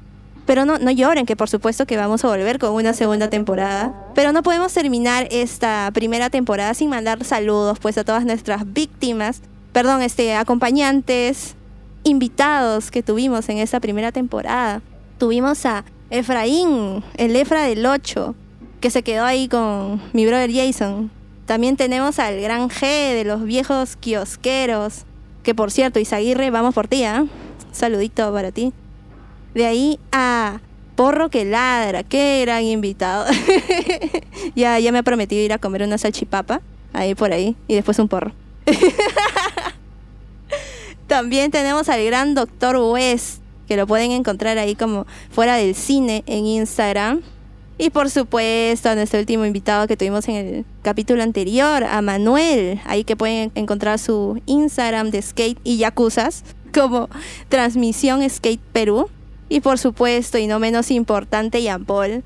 [0.49, 3.93] Pero no, no lloren, que por supuesto que vamos a volver con una segunda temporada.
[4.15, 9.43] Pero no podemos terminar esta primera temporada sin mandar saludos pues a todas nuestras víctimas,
[9.75, 11.55] perdón, este, acompañantes,
[12.03, 14.81] invitados que tuvimos en esta primera temporada.
[15.19, 18.35] Tuvimos a Efraín, el Efra del 8,
[18.81, 21.11] que se quedó ahí con mi brother Jason.
[21.45, 25.05] También tenemos al gran G de los viejos kiosqueros,
[25.43, 27.27] que por cierto, Isaguirre, vamos por ti, ¿ah?
[27.71, 28.73] Saludito para ti.
[29.55, 30.61] De ahí a
[30.99, 33.25] Porro que ladra, qué gran invitado.
[34.57, 36.61] ya, ya me ha prometido ir a comer una salchipapa,
[36.93, 38.33] ahí por ahí, y después un porro.
[41.07, 46.25] También tenemos al gran Doctor West, que lo pueden encontrar ahí como fuera del cine
[46.27, 47.23] en Instagram.
[47.79, 52.81] Y por supuesto a nuestro último invitado que tuvimos en el capítulo anterior, a Manuel,
[52.85, 56.43] ahí que pueden encontrar su Instagram de skate y yakuzas
[56.75, 57.09] como
[57.49, 59.09] Transmisión Skate Perú.
[59.49, 62.23] Y por supuesto, y no menos importante, Jean Paul.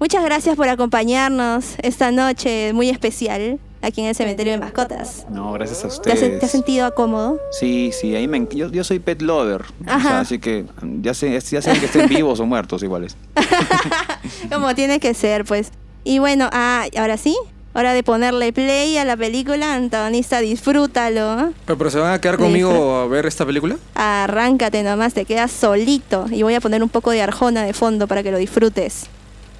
[0.00, 5.26] Muchas gracias por acompañarnos esta noche muy especial aquí en el cementerio de mascotas.
[5.30, 6.38] no, gracias a ¿Te has, ustedes.
[6.40, 7.38] te has sentido cómodo?
[7.50, 9.62] Sí, sí, ahí me, yo, yo soy pet lover.
[9.62, 10.08] o Ajá.
[10.08, 10.64] sea, así que
[11.02, 13.16] ya sé, ya saben que estén vivos o muertos iguales.
[14.52, 15.72] Como tiene que ser, pues.
[16.04, 17.36] Y bueno, ah, ahora sí,
[17.74, 19.74] hora de ponerle play a la película.
[19.74, 21.52] Antagonista, disfrútalo.
[21.66, 23.76] ¿Pero, pero se van a quedar conmigo a ver esta película?
[23.94, 26.26] Arráncate nomás, te quedas solito.
[26.30, 29.06] Y voy a poner un poco de arjona de fondo para que lo disfrutes.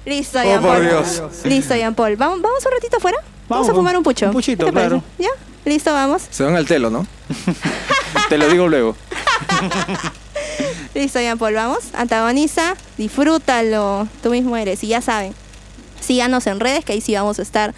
[0.05, 0.83] Listo, Oh, Jean por Paul.
[0.83, 1.21] Dios.
[1.45, 2.15] Listo, Jean Paul.
[2.17, 3.17] ¿Vamos, ¿Vamos un ratito afuera?
[3.47, 4.25] Vamos, Vamos, a fumar un pucho.
[4.27, 5.01] un puchito, claro.
[5.17, 5.29] ¿Ya?
[5.65, 6.23] Listo, vamos.
[6.29, 7.07] Se van al telo, ¿no?
[8.29, 8.95] Te lo digo luego.
[10.93, 11.79] Listo, Jean Paul, vamos.
[11.93, 14.07] Antagoniza, disfrútalo.
[14.21, 14.83] Tú mismo eres.
[14.83, 15.33] Y ya saben,
[16.01, 17.73] síganos en redes, que ahí sí vamos a estar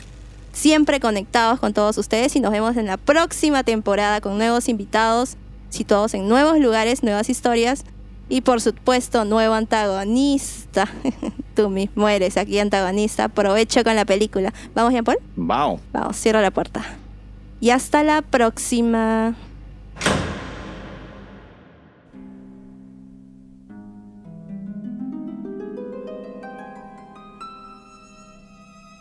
[0.56, 2.36] siempre conectados con todos ustedes.
[2.36, 5.38] Y nos vemos en la próxima temporada con nuevos invitados,
[5.70, 7.86] situados en nuevos lugares, nuevas historias.
[8.28, 10.90] Y por supuesto, nuevo antagonista.
[11.56, 13.26] Tú mismo eres aquí antagonista.
[13.26, 14.52] Aprovecho con la película.
[14.74, 15.18] ¿Vamos, Jean Paul?
[15.36, 15.80] Wow.
[15.94, 16.84] Vamos, cierra la puerta.
[17.60, 19.36] Y hasta la próxima.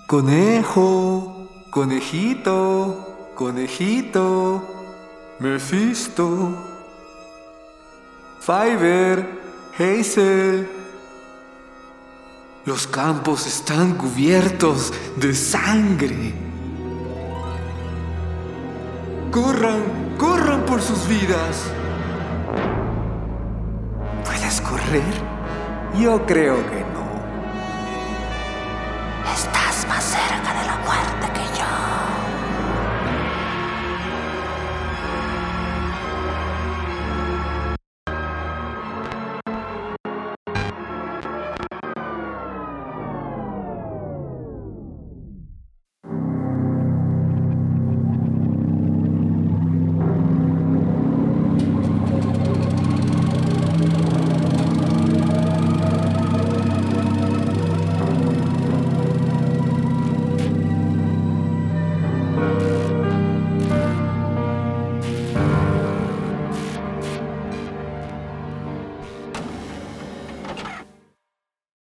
[0.07, 1.34] Conejo,
[1.75, 4.63] conejito, conejito,
[5.41, 6.55] Mephisto,
[8.39, 9.27] Fiverr,
[9.77, 10.71] Hazel.
[12.65, 16.33] Los campos están cubiertos de sangre.
[19.33, 21.65] Corran, corran por sus vidas.
[24.25, 25.03] ¿Puedes correr?
[26.01, 27.05] Yo creo que no.
[29.35, 30.44] Estás más cerca